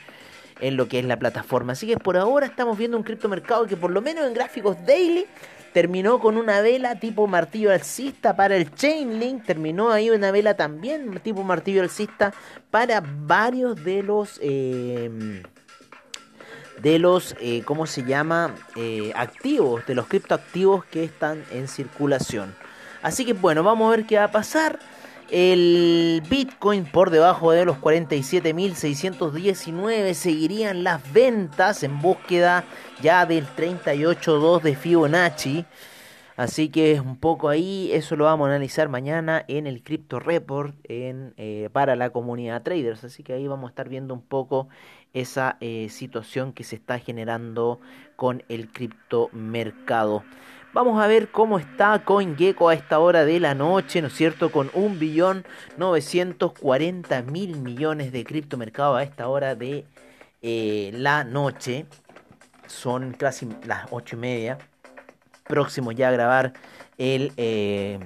en 0.61 0.77
lo 0.77 0.87
que 0.87 0.99
es 0.99 1.05
la 1.05 1.17
plataforma. 1.17 1.73
Así 1.73 1.87
que 1.87 1.97
por 1.97 2.15
ahora 2.15 2.45
estamos 2.45 2.77
viendo 2.77 2.97
un 2.97 3.03
criptomercado 3.03 3.65
que 3.65 3.75
por 3.75 3.89
lo 3.89 4.01
menos 4.01 4.27
en 4.27 4.35
gráficos 4.35 4.77
daily 4.85 5.25
terminó 5.73 6.19
con 6.19 6.37
una 6.37 6.61
vela 6.61 6.99
tipo 6.99 7.25
martillo 7.25 7.71
alcista 7.71 8.35
para 8.35 8.55
el 8.55 8.73
Chainlink, 8.75 9.43
terminó 9.43 9.91
ahí 9.91 10.11
una 10.11 10.29
vela 10.29 10.55
también 10.55 11.19
tipo 11.21 11.43
martillo 11.43 11.81
alcista 11.81 12.31
para 12.69 13.01
varios 13.01 13.83
de 13.83 14.03
los... 14.03 14.39
Eh, 14.41 15.41
de 16.81 16.99
los, 16.99 17.37
eh, 17.39 17.63
¿cómo 17.63 17.85
se 17.87 18.03
llama? 18.03 18.53
Eh, 18.75 19.13
activos, 19.15 19.85
de 19.87 19.95
los 19.95 20.07
criptoactivos 20.07 20.83
que 20.83 21.05
están 21.05 21.41
en 21.51 21.69
circulación. 21.69 22.53
Así 23.05 23.23
que 23.23 23.33
bueno, 23.33 23.61
vamos 23.61 23.87
a 23.87 23.97
ver 23.97 24.07
qué 24.07 24.17
va 24.17 24.23
a 24.23 24.31
pasar. 24.31 24.79
El 25.29 26.23
Bitcoin 26.27 26.85
por 26.85 27.11
debajo 27.11 27.51
de 27.51 27.63
los 27.63 27.77
47.619 27.77 30.15
seguirían 30.15 30.83
las 30.83 31.13
ventas 31.13 31.83
en 31.83 32.01
búsqueda 32.01 32.63
ya 33.03 33.27
del 33.27 33.45
38.2 33.45 34.63
de 34.63 34.75
Fibonacci. 34.75 35.65
Así 36.35 36.69
que 36.69 36.99
un 36.99 37.17
poco 37.17 37.49
ahí, 37.49 37.91
eso 37.93 38.15
lo 38.15 38.25
vamos 38.25 38.47
a 38.47 38.49
analizar 38.49 38.89
mañana 38.89 39.45
en 39.47 39.67
el 39.67 39.83
Crypto 39.83 40.19
Report 40.19 40.73
eh, 40.85 41.69
para 41.73 41.95
la 41.95 42.09
comunidad 42.09 42.63
traders. 42.63 43.03
Así 43.03 43.21
que 43.21 43.33
ahí 43.33 43.47
vamos 43.47 43.67
a 43.67 43.69
estar 43.69 43.87
viendo 43.87 44.15
un 44.15 44.23
poco 44.23 44.67
esa 45.13 45.57
eh, 45.61 45.89
situación 45.91 46.53
que 46.53 46.63
se 46.63 46.75
está 46.75 46.97
generando 46.97 47.79
con 48.15 48.41
el 48.49 48.71
criptomercado. 48.71 50.23
Vamos 50.75 51.01
a 51.01 51.07
ver 51.07 51.29
cómo 51.29 51.57
está 51.57 52.03
CoinGecko 52.03 52.67
a 52.67 52.73
esta 52.73 52.99
hora 52.99 53.23
de 53.23 53.39
la 53.39 53.55
noche, 53.55 54.01
¿no 54.01 54.07
es 54.07 54.13
cierto? 54.13 54.51
Con 54.51 54.69
1.940.000 54.73 57.55
millones 57.55 58.11
de 58.11 58.25
criptomercado 58.25 58.97
a 58.97 59.03
esta 59.03 59.29
hora 59.29 59.55
de 59.55 59.85
eh, 60.41 60.91
la 60.93 61.23
noche. 61.23 61.85
Son 62.67 63.13
casi 63.13 63.47
las 63.65 63.87
8 63.89 64.17
y 64.17 64.19
media 64.19 64.57
próximo 65.45 65.93
ya 65.93 66.09
a 66.09 66.11
grabar 66.11 66.51
el, 66.97 67.31
eh, 67.37 67.97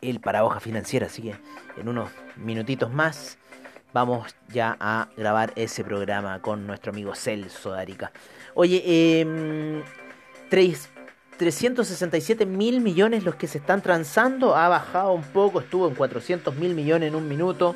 el 0.00 0.20
financiera. 0.58 1.06
Así 1.06 1.22
que 1.22 1.36
en 1.76 1.88
unos 1.88 2.10
minutitos 2.34 2.92
más 2.92 3.38
vamos 3.92 4.34
ya 4.48 4.76
a 4.80 5.10
grabar 5.16 5.52
ese 5.54 5.84
programa 5.84 6.42
con 6.42 6.66
nuestro 6.66 6.90
amigo 6.90 7.14
Celso 7.14 7.70
Darica. 7.70 8.10
Oye, 8.54 8.82
eh, 8.84 9.84
367 11.42 12.46
mil 12.46 12.80
millones 12.80 13.24
los 13.24 13.34
que 13.34 13.48
se 13.48 13.58
están 13.58 13.82
transando. 13.82 14.54
Ha 14.54 14.68
bajado 14.68 15.12
un 15.12 15.24
poco, 15.24 15.58
estuvo 15.58 15.88
en 15.88 15.96
400 15.96 16.54
mil 16.54 16.72
millones 16.72 17.08
en 17.08 17.16
un 17.16 17.26
minuto. 17.26 17.74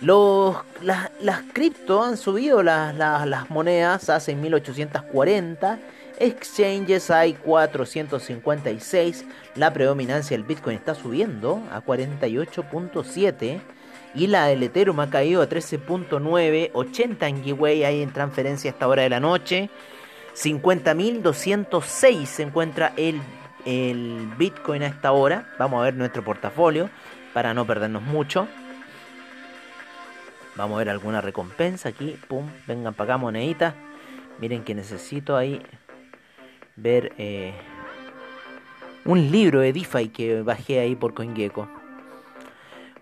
Los, 0.00 0.56
las, 0.82 1.12
las 1.20 1.42
cripto 1.52 2.02
han 2.02 2.16
subido 2.16 2.64
las, 2.64 2.96
las, 2.96 3.24
las 3.28 3.48
monedas 3.48 4.10
a 4.10 4.16
6.840 4.16 5.78
exchanges 6.18 7.10
hay 7.10 7.34
456. 7.34 9.24
La 9.54 9.72
predominancia 9.72 10.36
del 10.36 10.44
Bitcoin 10.44 10.76
está 10.76 10.96
subiendo 10.96 11.62
a 11.70 11.84
48.7. 11.84 13.60
Y 14.14 14.28
la 14.28 14.46
del 14.46 14.62
Ethereum 14.62 14.98
ha 15.00 15.10
caído 15.10 15.42
a 15.42 15.48
13.9. 15.48 16.70
80 16.72 17.28
en 17.28 17.44
Giveaway 17.44 17.84
hay 17.84 18.02
en 18.02 18.12
transferencia 18.12 18.70
a 18.70 18.72
esta 18.72 18.88
hora 18.88 19.02
de 19.02 19.10
la 19.10 19.20
noche. 19.20 19.70
50.206 20.36 22.26
se 22.26 22.42
encuentra 22.42 22.92
el, 22.96 23.22
el 23.64 24.30
Bitcoin 24.36 24.82
a 24.82 24.86
esta 24.86 25.12
hora. 25.12 25.48
Vamos 25.58 25.80
a 25.80 25.84
ver 25.84 25.94
nuestro 25.94 26.22
portafolio 26.22 26.90
para 27.32 27.54
no 27.54 27.66
perdernos 27.66 28.02
mucho. 28.02 28.46
Vamos 30.54 30.76
a 30.76 30.78
ver 30.78 30.90
alguna 30.90 31.22
recompensa 31.22 31.88
aquí. 31.88 32.18
Pum, 32.28 32.50
vengan 32.66 32.92
para 32.92 33.14
acá 33.14 33.18
moneditas. 33.18 33.74
Miren 34.38 34.62
que 34.62 34.74
necesito 34.74 35.38
ahí 35.38 35.62
ver 36.76 37.14
eh, 37.16 37.54
un 39.06 39.30
libro 39.30 39.60
de 39.60 39.72
DeFi 39.72 40.08
que 40.08 40.42
bajé 40.42 40.80
ahí 40.80 40.96
por 40.96 41.14
CoinGecko. 41.14 41.66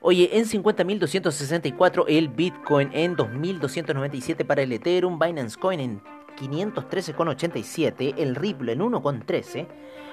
Oye, 0.01 0.31
en 0.39 0.45
50.264 0.45 2.05
el 2.07 2.29
Bitcoin, 2.29 2.91
en 2.93 3.17
2.297 3.17 4.45
para 4.45 4.63
el 4.63 4.71
Ethereum, 4.71 5.19
Binance 5.19 5.59
Coin 5.59 5.81
en 5.81 6.14
513,87, 6.39 8.15
el 8.17 8.35
Ripple 8.35 8.73
en 8.73 8.81
1,13, 8.81 9.67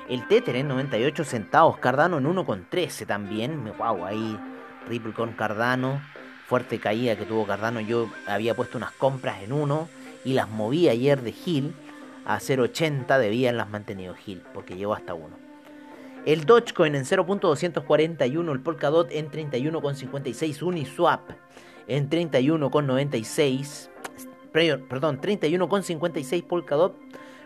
el 0.09 0.27
Tether 0.27 0.55
en 0.55 0.67
98 0.67 1.23
centavos, 1.23 1.77
Cardano 1.77 2.17
en 2.17 2.25
1,13 2.25 3.05
también, 3.05 3.71
wow, 3.77 4.05
ahí 4.05 4.37
Ripple 4.87 5.13
con 5.13 5.33
Cardano, 5.33 6.01
fuerte 6.47 6.79
caída 6.79 7.15
que 7.15 7.25
tuvo 7.25 7.45
Cardano, 7.45 7.79
yo 7.79 8.09
había 8.27 8.55
puesto 8.55 8.77
unas 8.77 8.91
compras 8.91 9.41
en 9.43 9.53
1 9.53 9.87
y 10.25 10.33
las 10.33 10.49
moví 10.49 10.89
ayer 10.89 11.21
de 11.21 11.33
Hill 11.45 11.73
a 12.25 12.39
0.80 12.39 13.17
debían 13.17 13.57
las 13.57 13.69
mantenido 13.69 14.15
Hill, 14.25 14.43
porque 14.53 14.75
llegó 14.75 14.93
hasta 14.93 15.13
1. 15.13 15.29
El 16.25 16.45
Dogecoin 16.45 16.93
en 16.93 17.03
0.241, 17.03 18.51
el 18.51 18.59
Polkadot 18.59 19.11
en 19.11 19.31
31.56, 19.31 20.61
Uniswap 20.61 21.31
en 21.87 22.09
31.96, 22.09 23.90
perdón, 24.51 25.21
31.56 25.21 26.43
Polkadot 26.43 26.93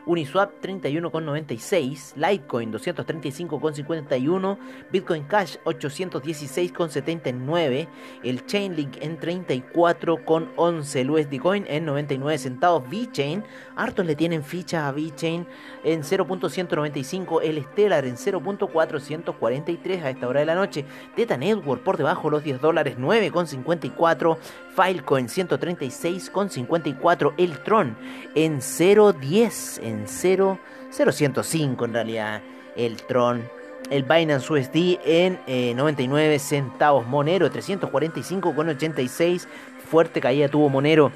Uniswap 0.06 0.62
31,96, 0.62 2.16
Litecoin 2.16 2.72
235,51, 2.72 4.58
Bitcoin 4.92 5.24
Cash 5.24 5.58
816,79, 5.66 7.88
el 8.24 8.46
Chainlink 8.46 8.98
en 9.02 9.20
34,11, 9.20 11.30
el 11.32 11.40
Coin 11.40 11.66
en 11.68 11.86
99 11.86 12.38
centavos, 12.38 12.88
VeChain, 12.90 13.44
hartos 13.76 14.06
le 14.06 14.16
tienen 14.16 14.44
ficha 14.44 14.88
a 14.88 14.92
VeChain 14.92 15.48
en 15.84 16.04
0.195, 16.04 17.40
el 17.44 17.64
Stellar 17.64 18.06
en 18.06 18.16
0.443 18.16 20.04
a 20.04 20.12
esta 20.12 20.28
hora 20.28 20.42
de 20.42 20.46
la 20.46 20.54
noche, 20.56 20.86
Data 21.18 21.38
Network 21.38 21.82
por 21.84 21.98
debajo 21.98 22.30
los 22.30 22.44
10 22.44 22.62
dólares 22.62 22.98
9,54, 23.00 24.38
Filecoin 24.76 25.28
136,54, 25.28 27.34
el 27.38 27.60
Tron 27.60 27.96
en 28.36 28.60
0.10 28.60 29.84
en 29.84 30.08
0, 30.08 30.60
0.105 30.92 31.86
en 31.86 31.94
realidad 31.94 32.42
el 32.76 32.98
Tron. 32.98 33.44
El 33.90 34.04
Binance 34.04 34.52
USD 34.52 35.00
en 35.06 35.40
99 35.76 36.36
eh, 36.36 36.40
centavos. 36.40 37.06
Monero 37.06 37.52
345,86. 37.52 39.48
Fuerte 39.90 40.20
caída 40.20 40.50
tuvo 40.50 40.70
Monero. 40.70 41.12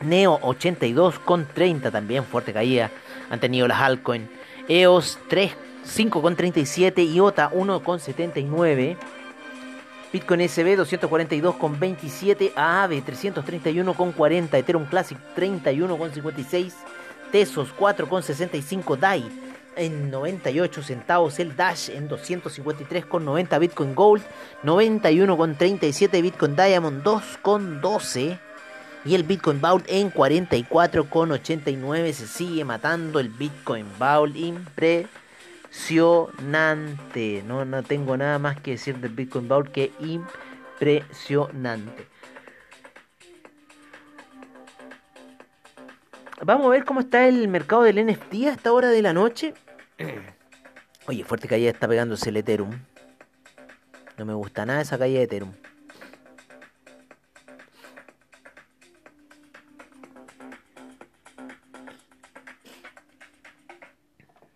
Neo 0.00 0.40
82,30 0.40 1.92
también. 1.92 2.24
Fuerte 2.24 2.52
caída 2.52 2.90
han 3.30 3.38
tenido 3.38 3.68
las 3.68 3.80
altcoins. 3.80 4.28
EOS 4.68 5.20
3, 5.28 5.52
5,37. 5.86 7.14
IOTA 7.14 7.52
1,79. 7.52 8.96
Bitcoin 10.12 10.48
SB 10.48 10.76
242,27. 10.76 12.52
AAVE 12.54 13.04
331,40. 13.04 14.58
Ethereum 14.58 14.86
Classic 14.86 15.18
31,56. 15.36 16.72
Tesos 17.30 17.74
4,65 17.74 18.98
DAI 18.98 19.24
en 19.76 20.10
98 20.10 20.82
centavos, 20.82 21.38
el 21.38 21.56
Dash 21.56 21.90
en 21.90 22.08
253,90 22.08 23.58
Bitcoin 23.58 23.94
Gold, 23.94 24.22
91,37 24.62 26.20
Bitcoin 26.20 26.56
Diamond 26.56 27.02
2,12 27.02 28.38
y 29.04 29.14
el 29.14 29.22
Bitcoin 29.24 29.60
Vault 29.60 29.84
en 29.88 30.12
44,89 30.12 32.12
se 32.12 32.26
sigue 32.26 32.64
matando 32.64 33.18
el 33.18 33.30
Bitcoin 33.30 33.86
Vault 33.98 34.36
impresionante. 34.36 35.21
No, 37.46 37.64
no 37.64 37.82
tengo 37.82 38.16
nada 38.16 38.38
más 38.38 38.60
que 38.60 38.72
decir 38.72 38.98
del 38.98 39.12
Bitcoin 39.12 39.48
Vault 39.48 39.72
que 39.72 39.92
impresionante. 40.00 42.06
Vamos 46.44 46.66
a 46.66 46.70
ver 46.70 46.84
cómo 46.84 47.00
está 47.00 47.26
el 47.26 47.48
mercado 47.48 47.82
del 47.82 48.04
NFT 48.04 48.34
a 48.46 48.52
esta 48.52 48.72
hora 48.72 48.90
de 48.90 49.00
la 49.00 49.12
noche. 49.12 49.54
Oye, 51.06 51.24
fuerte 51.24 51.48
caída 51.48 51.70
está 51.70 51.88
pegándose 51.88 52.30
el 52.30 52.36
Ethereum. 52.36 52.78
No 54.18 54.24
me 54.24 54.34
gusta 54.34 54.66
nada 54.66 54.82
esa 54.82 54.98
caída 54.98 55.18
de 55.18 55.24
Ethereum. 55.24 55.52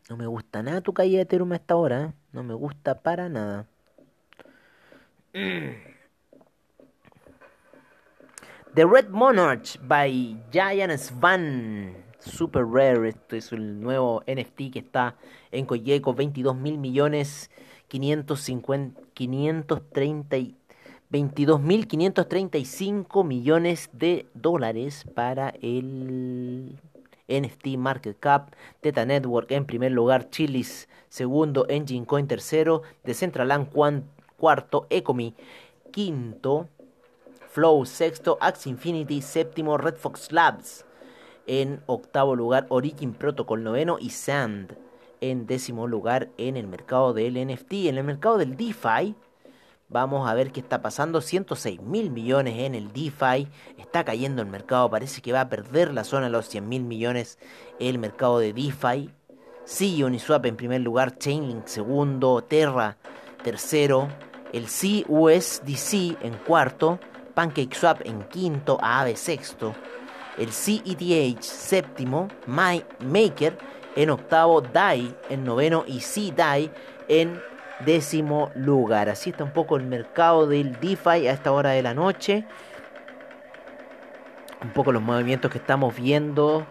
No 0.08 0.16
me 0.16 0.26
gusta 0.26 0.62
nada 0.62 0.80
tu 0.80 0.92
caída 0.92 1.16
de 1.16 1.22
Ethereum 1.22 1.52
a 1.52 1.56
esta 1.56 1.74
hora. 1.74 2.04
¿eh? 2.04 2.12
No 2.32 2.44
me 2.44 2.54
gusta 2.54 3.00
para 3.00 3.28
nada. 3.28 3.66
The 8.74 8.84
Red 8.84 9.08
Monarch 9.08 9.80
by 9.82 10.38
Giant 10.52 10.96
Svan. 10.98 11.96
Super 12.20 12.64
rare. 12.64 13.08
Este 13.08 13.38
es 13.38 13.50
el 13.50 13.80
nuevo 13.80 14.22
NFT 14.26 14.70
que 14.72 14.78
está 14.80 15.16
en 15.50 15.66
Coyeco. 15.66 16.14
22 16.14 16.54
mil 16.54 16.78
millones 16.78 17.50
550, 17.88 19.00
530, 19.14 20.36
22 21.08 21.60
mil 21.60 21.88
535 21.88 23.24
millones 23.24 23.90
de 23.92 24.26
dólares 24.34 25.04
para 25.14 25.54
el 25.60 26.78
NFT 27.28 27.76
Market 27.76 28.18
Cap. 28.18 28.54
Teta 28.80 29.04
Network 29.04 29.50
en 29.52 29.66
primer 29.66 29.92
lugar. 29.92 30.30
Chilis 30.30 30.88
segundo. 31.08 31.66
Engine 31.68 32.06
Coin 32.06 32.26
tercero. 32.26 32.82
Decentraland 33.04 33.68
cuarto. 34.36 34.86
Ecomi 34.90 35.34
quinto. 35.90 36.68
Flow 37.48 37.86
sexto, 37.86 38.36
Axe 38.42 38.68
Infinity 38.68 39.22
séptimo, 39.22 39.78
Red 39.78 39.96
Fox 39.96 40.30
Labs 40.30 40.84
en 41.46 41.80
octavo 41.86 42.36
lugar, 42.36 42.66
Origin 42.68 43.14
Protocol 43.14 43.62
noveno 43.62 43.98
y 43.98 44.10
Sand 44.10 44.76
en 45.20 45.46
décimo 45.46 45.86
lugar 45.86 46.28
en 46.36 46.56
el 46.56 46.66
mercado 46.66 47.14
del 47.14 47.34
NFT. 47.34 47.72
En 47.86 47.98
el 47.98 48.04
mercado 48.04 48.38
del 48.38 48.56
DeFi, 48.56 49.14
vamos 49.88 50.28
a 50.28 50.34
ver 50.34 50.52
qué 50.52 50.60
está 50.60 50.82
pasando. 50.82 51.20
106 51.20 51.80
mil 51.82 52.10
millones 52.10 52.58
en 52.58 52.74
el 52.74 52.92
DeFi. 52.92 53.48
Está 53.78 54.04
cayendo 54.04 54.42
el 54.42 54.48
mercado. 54.48 54.90
Parece 54.90 55.20
que 55.22 55.32
va 55.32 55.42
a 55.42 55.48
perder 55.48 55.92
la 55.92 56.04
zona 56.04 56.26
de 56.26 56.32
los 56.32 56.48
100 56.48 56.68
mil 56.68 56.84
millones 56.84 57.38
el 57.78 57.98
mercado 57.98 58.38
de 58.38 58.52
DeFi. 58.52 59.10
C 59.64 60.04
Uniswap 60.04 60.46
en 60.46 60.56
primer 60.56 60.80
lugar, 60.80 61.18
Chainlink 61.18 61.66
segundo, 61.66 62.42
Terra 62.42 62.96
tercero, 63.42 64.08
el 64.52 64.68
C 64.68 65.04
USDC 65.08 66.22
en 66.22 66.34
cuarto, 66.46 66.98
PancakeSwap 67.34 68.04
en 68.04 68.22
quinto, 68.24 68.78
Aave 68.80 69.16
sexto, 69.16 69.74
el 70.38 70.52
CETH 70.52 71.42
séptimo, 71.42 72.28
Maker 72.46 73.56
en 73.94 74.10
octavo, 74.10 74.60
DAI 74.60 75.14
en 75.30 75.44
noveno. 75.44 75.84
Y 75.86 76.00
CDAI 76.00 76.70
en 77.08 77.40
décimo 77.84 78.50
lugar. 78.54 79.08
Así 79.08 79.30
está 79.30 79.44
un 79.44 79.52
poco 79.52 79.76
el 79.76 79.84
mercado 79.84 80.46
del 80.46 80.78
DeFi 80.80 81.28
a 81.28 81.32
esta 81.32 81.52
hora 81.52 81.70
de 81.70 81.82
la 81.82 81.94
noche. 81.94 82.44
Un 84.62 84.70
poco 84.70 84.92
los 84.92 85.02
movimientos 85.02 85.50
que 85.50 85.58
estamos 85.58 85.94
viendo. 85.96 86.66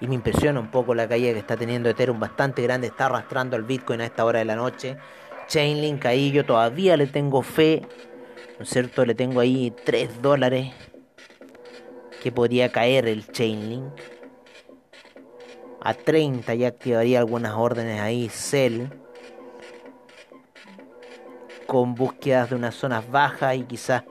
Y 0.00 0.08
me 0.08 0.14
impresiona 0.14 0.60
un 0.60 0.70
poco 0.70 0.94
la 0.94 1.06
caída 1.06 1.32
que 1.32 1.38
está 1.38 1.56
teniendo 1.56 1.88
Ethereum 1.88 2.18
bastante 2.18 2.62
grande. 2.62 2.88
Está 2.88 3.06
arrastrando 3.06 3.56
al 3.56 3.64
Bitcoin 3.64 4.00
a 4.00 4.06
esta 4.06 4.24
hora 4.24 4.38
de 4.38 4.44
la 4.46 4.56
noche. 4.56 4.96
Chainlink 5.46 6.06
ahí 6.06 6.30
yo 6.30 6.44
todavía 6.44 6.96
le 6.96 7.06
tengo 7.06 7.42
fe. 7.42 7.82
¿No 8.58 8.64
es 8.64 8.70
cierto? 8.70 9.04
Le 9.04 9.14
tengo 9.14 9.40
ahí 9.40 9.74
3 9.84 10.22
dólares. 10.22 10.72
Que 12.22 12.32
podría 12.32 12.70
caer 12.70 13.06
el 13.06 13.26
Chainlink. 13.30 13.92
A 15.82 15.94
30 15.94 16.54
ya 16.54 16.68
activaría 16.68 17.18
algunas 17.18 17.54
órdenes 17.54 18.00
ahí. 18.00 18.28
Sell 18.28 18.99
con 21.70 21.94
búsquedas 21.94 22.50
de 22.50 22.56
unas 22.56 22.74
zonas 22.74 23.08
bajas 23.08 23.54
y 23.54 23.62
quizás 23.62 24.02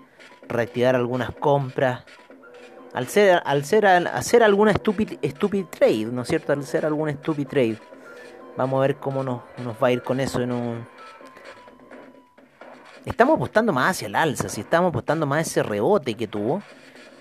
reactivar 0.47 0.95
algunas 0.95 1.31
compras. 1.31 2.05
Al 2.93 3.09
ser, 3.09 3.41
al 3.43 3.65
ser, 3.65 3.85
al 3.85 4.07
hacer 4.07 4.43
alguna 4.43 4.71
stupid, 4.71 5.19
stupid 5.21 5.65
trade, 5.65 6.05
¿no 6.05 6.21
es 6.21 6.29
cierto? 6.29 6.53
Al 6.53 6.59
hacer 6.59 6.85
alguna 6.85 7.11
stupid 7.11 7.47
trade. 7.47 7.77
Vamos 8.55 8.77
a 8.77 8.81
ver 8.87 8.95
cómo 8.95 9.25
nos, 9.25 9.41
nos 9.57 9.75
va 9.75 9.89
a 9.89 9.91
ir 9.91 10.01
con 10.03 10.21
eso 10.21 10.41
en 10.41 10.53
un... 10.53 10.87
Estamos 13.03 13.35
apostando 13.35 13.73
más 13.73 13.89
hacia 13.89 14.07
el 14.07 14.15
alza, 14.15 14.47
si 14.47 14.61
estamos 14.61 14.91
apostando 14.91 15.25
más 15.25 15.45
ese 15.45 15.61
rebote 15.61 16.13
que 16.13 16.29
tuvo. 16.29 16.63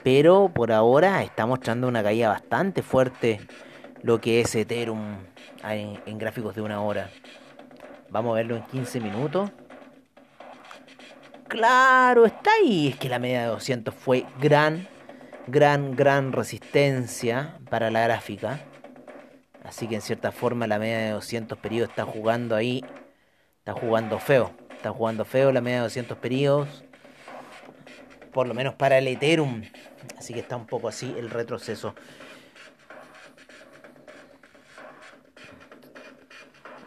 Pero 0.04 0.52
por 0.54 0.70
ahora 0.70 1.24
está 1.24 1.46
mostrando 1.46 1.88
una 1.88 2.04
caída 2.04 2.28
bastante 2.28 2.84
fuerte 2.84 3.40
lo 4.02 4.20
que 4.20 4.40
es 4.40 4.54
Ethereum 4.54 5.16
en 5.64 6.18
gráficos 6.18 6.54
de 6.54 6.62
una 6.62 6.80
hora. 6.80 7.10
Vamos 8.08 8.30
a 8.30 8.34
verlo 8.36 8.54
en 8.54 8.62
15 8.62 9.00
minutos. 9.00 9.50
Claro, 11.48 12.26
está 12.26 12.50
ahí. 12.52 12.88
Es 12.88 12.96
que 12.96 13.08
la 13.08 13.18
media 13.18 13.40
de 13.40 13.46
200 13.46 13.94
fue 13.94 14.26
gran, 14.38 14.86
gran, 15.46 15.96
gran 15.96 16.32
resistencia 16.32 17.58
para 17.70 17.90
la 17.90 18.02
gráfica. 18.02 18.60
Así 19.64 19.88
que 19.88 19.94
en 19.96 20.02
cierta 20.02 20.30
forma 20.30 20.66
la 20.66 20.78
media 20.78 20.98
de 20.98 21.10
200 21.12 21.58
periodos 21.58 21.90
está 21.90 22.04
jugando 22.04 22.54
ahí. 22.54 22.84
Está 23.60 23.72
jugando 23.72 24.18
feo. 24.18 24.52
Está 24.70 24.90
jugando 24.90 25.24
feo 25.24 25.50
la 25.50 25.62
media 25.62 25.78
de 25.78 25.84
200 25.84 26.18
periodos. 26.18 26.84
Por 28.32 28.46
lo 28.46 28.52
menos 28.52 28.74
para 28.74 28.98
el 28.98 29.08
Ethereum. 29.08 29.62
Así 30.18 30.34
que 30.34 30.40
está 30.40 30.54
un 30.54 30.66
poco 30.66 30.88
así 30.88 31.14
el 31.18 31.30
retroceso. 31.30 31.94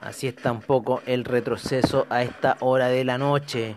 Así 0.02 0.28
está 0.28 0.52
un 0.52 0.62
poco 0.62 1.02
el 1.06 1.26
retroceso 1.26 2.06
a 2.10 2.24
esta 2.24 2.58
hora 2.60 2.88
de 2.88 3.04
la 3.04 3.18
noche. 3.18 3.76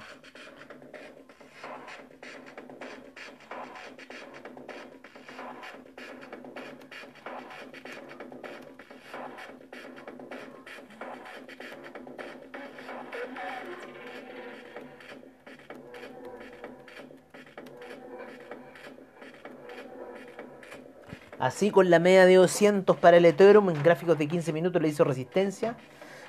Así 21.44 21.70
con 21.70 21.90
la 21.90 21.98
media 21.98 22.24
de 22.24 22.36
200 22.36 22.96
para 22.96 23.18
el 23.18 23.26
Ethereum 23.26 23.68
en 23.68 23.82
gráficos 23.82 24.16
de 24.16 24.26
15 24.26 24.50
minutos 24.54 24.80
le 24.80 24.88
hizo 24.88 25.04
resistencia, 25.04 25.76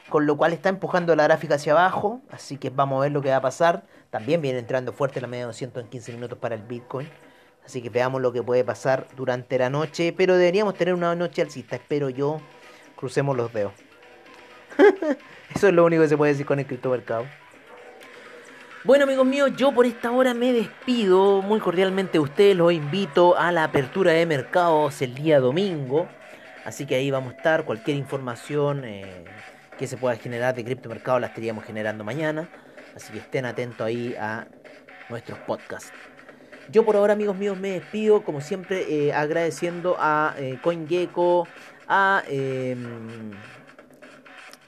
con 0.09 0.25
lo 0.25 0.35
cual 0.35 0.51
está 0.51 0.67
empujando 0.67 1.15
la 1.15 1.23
gráfica 1.23 1.55
hacia 1.55 1.71
abajo, 1.71 2.19
así 2.31 2.57
que 2.57 2.69
vamos 2.69 2.97
a 2.97 3.03
ver 3.03 3.13
lo 3.13 3.21
que 3.21 3.29
va 3.29 3.37
a 3.37 3.41
pasar. 3.41 3.85
También 4.09 4.41
viene 4.41 4.59
entrando 4.59 4.91
fuerte 4.91 5.21
la 5.21 5.27
media 5.27 5.43
de 5.43 5.47
200 5.47 5.83
en 5.83 5.89
15 5.89 6.11
minutos 6.11 6.37
para 6.37 6.55
el 6.55 6.63
Bitcoin, 6.63 7.07
así 7.65 7.81
que 7.81 7.89
veamos 7.89 8.21
lo 8.21 8.33
que 8.33 8.43
puede 8.43 8.65
pasar 8.65 9.07
durante 9.15 9.57
la 9.57 9.69
noche, 9.69 10.11
pero 10.11 10.35
deberíamos 10.35 10.73
tener 10.73 10.93
una 10.93 11.15
noche 11.15 11.41
alcista, 11.41 11.77
espero 11.77 12.09
yo, 12.09 12.41
crucemos 12.97 13.37
los 13.37 13.53
dedos. 13.53 13.71
Eso 15.55 15.69
es 15.69 15.73
lo 15.73 15.85
único 15.85 16.01
que 16.01 16.09
se 16.09 16.17
puede 16.17 16.33
decir 16.33 16.45
con 16.45 16.59
el 16.59 16.67
criptomercado. 16.67 17.25
Bueno 18.85 19.05
amigos 19.05 19.25
míos, 19.25 19.49
yo 19.57 19.71
por 19.71 19.87
esta 19.87 20.11
hora 20.11 20.35
me 20.35 20.53
despido. 20.53 21.41
Muy 21.41 21.59
cordialmente 21.59 22.19
ustedes, 22.19 22.55
los 22.55 22.71
invito 22.71 23.35
a 23.35 23.51
la 23.51 23.63
apertura 23.63 24.11
de 24.11 24.27
mercados 24.27 25.01
el 25.01 25.15
día 25.15 25.39
domingo, 25.39 26.07
así 26.65 26.85
que 26.85 26.93
ahí 26.93 27.09
vamos 27.09 27.33
a 27.33 27.37
estar, 27.37 27.65
cualquier 27.65 27.97
información 27.97 28.85
eh, 28.85 29.25
que 29.79 29.87
se 29.87 29.97
pueda 29.97 30.15
generar 30.17 30.53
de 30.53 30.63
criptomercado 30.63 31.17
la 31.19 31.25
estaríamos 31.25 31.63
generando 31.63 32.03
mañana, 32.03 32.47
así 32.95 33.11
que 33.11 33.17
estén 33.17 33.45
atentos 33.45 33.87
ahí 33.87 34.13
a 34.19 34.45
nuestros 35.09 35.39
podcasts. 35.39 35.91
Yo 36.69 36.85
por 36.85 36.95
ahora 36.95 37.13
amigos 37.13 37.37
míos 37.37 37.57
me 37.57 37.71
despido, 37.71 38.21
como 38.21 38.39
siempre 38.39 38.85
eh, 38.87 39.11
agradeciendo 39.11 39.95
a 39.97 40.35
eh, 40.37 40.59
CoinGecko, 40.61 41.47
a 41.87 42.21
em, 42.27 43.31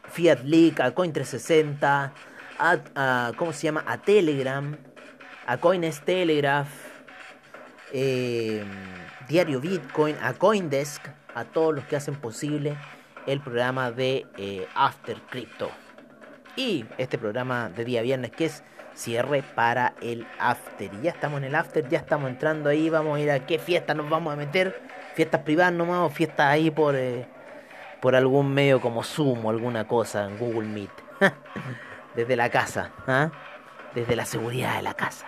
Fiat 0.10 0.40
Leak, 0.44 0.80
a 0.80 0.96
Coin360, 0.96 2.12
a, 2.60 3.32
¿cómo 3.38 3.54
se 3.54 3.64
llama? 3.64 3.84
A 3.88 3.98
Telegram, 3.98 4.78
a 5.46 5.58
Coines 5.58 6.02
Telegraph, 6.02 6.70
eh, 7.94 8.64
Diario 9.28 9.60
Bitcoin, 9.60 10.16
a 10.22 10.34
Coindesk, 10.34 11.08
a 11.36 11.46
todos 11.46 11.76
los 11.76 11.86
que 11.86 11.96
hacen 11.96 12.16
posible 12.16 12.78
el 13.26 13.42
programa 13.42 13.92
de 13.92 14.26
eh, 14.38 14.68
After 14.76 15.18
Crypto. 15.30 15.70
Y 16.56 16.86
este 16.98 17.18
programa 17.18 17.70
de 17.70 17.86
día 17.86 18.02
viernes 18.02 18.32
que 18.32 18.46
es 18.46 18.64
cierre 18.96 19.44
para 19.44 19.94
el 20.02 20.26
After. 20.40 20.92
Y 20.94 21.04
ya 21.04 21.12
estamos 21.12 21.38
en 21.40 21.46
el 21.46 21.56
After, 21.56 21.88
ya 21.88 22.00
estamos 22.00 22.30
entrando 22.30 22.70
ahí, 22.70 22.90
vamos 22.90 23.18
a 23.18 23.22
ir 23.22 23.30
a 23.30 23.46
qué 23.46 23.60
fiesta 23.60 23.94
nos 23.94 24.10
vamos 24.10 24.34
a 24.34 24.36
meter. 24.36 24.82
Fiestas 25.14 25.42
privadas 25.42 25.74
nomás 25.74 26.00
o 26.00 26.10
fiestas 26.10 26.48
ahí 26.48 26.72
por, 26.72 26.96
eh, 26.96 27.28
por 28.02 28.16
algún 28.16 28.54
medio 28.54 28.82
como 28.82 29.04
Zoom 29.04 29.46
o 29.46 29.50
alguna 29.50 29.88
cosa 29.88 30.26
en 30.26 30.38
Google 30.38 30.68
Meet. 30.68 30.92
desde 32.18 32.36
la 32.36 32.50
casa, 32.50 32.92
¿ah? 33.06 33.30
desde 33.94 34.16
la 34.16 34.26
seguridad 34.26 34.76
de 34.76 34.82
la 34.82 34.96
casa. 34.96 35.28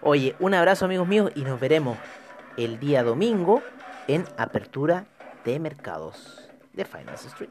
Oye, 0.00 0.34
un 0.40 0.54
abrazo 0.54 0.86
amigos 0.86 1.06
míos 1.06 1.30
y 1.34 1.42
nos 1.42 1.60
veremos 1.60 1.98
el 2.56 2.80
día 2.80 3.02
domingo 3.02 3.62
en 4.06 4.24
apertura 4.38 5.04
de 5.44 5.60
mercados 5.60 6.48
de 6.72 6.86
Finance 6.86 7.28
Street. 7.28 7.50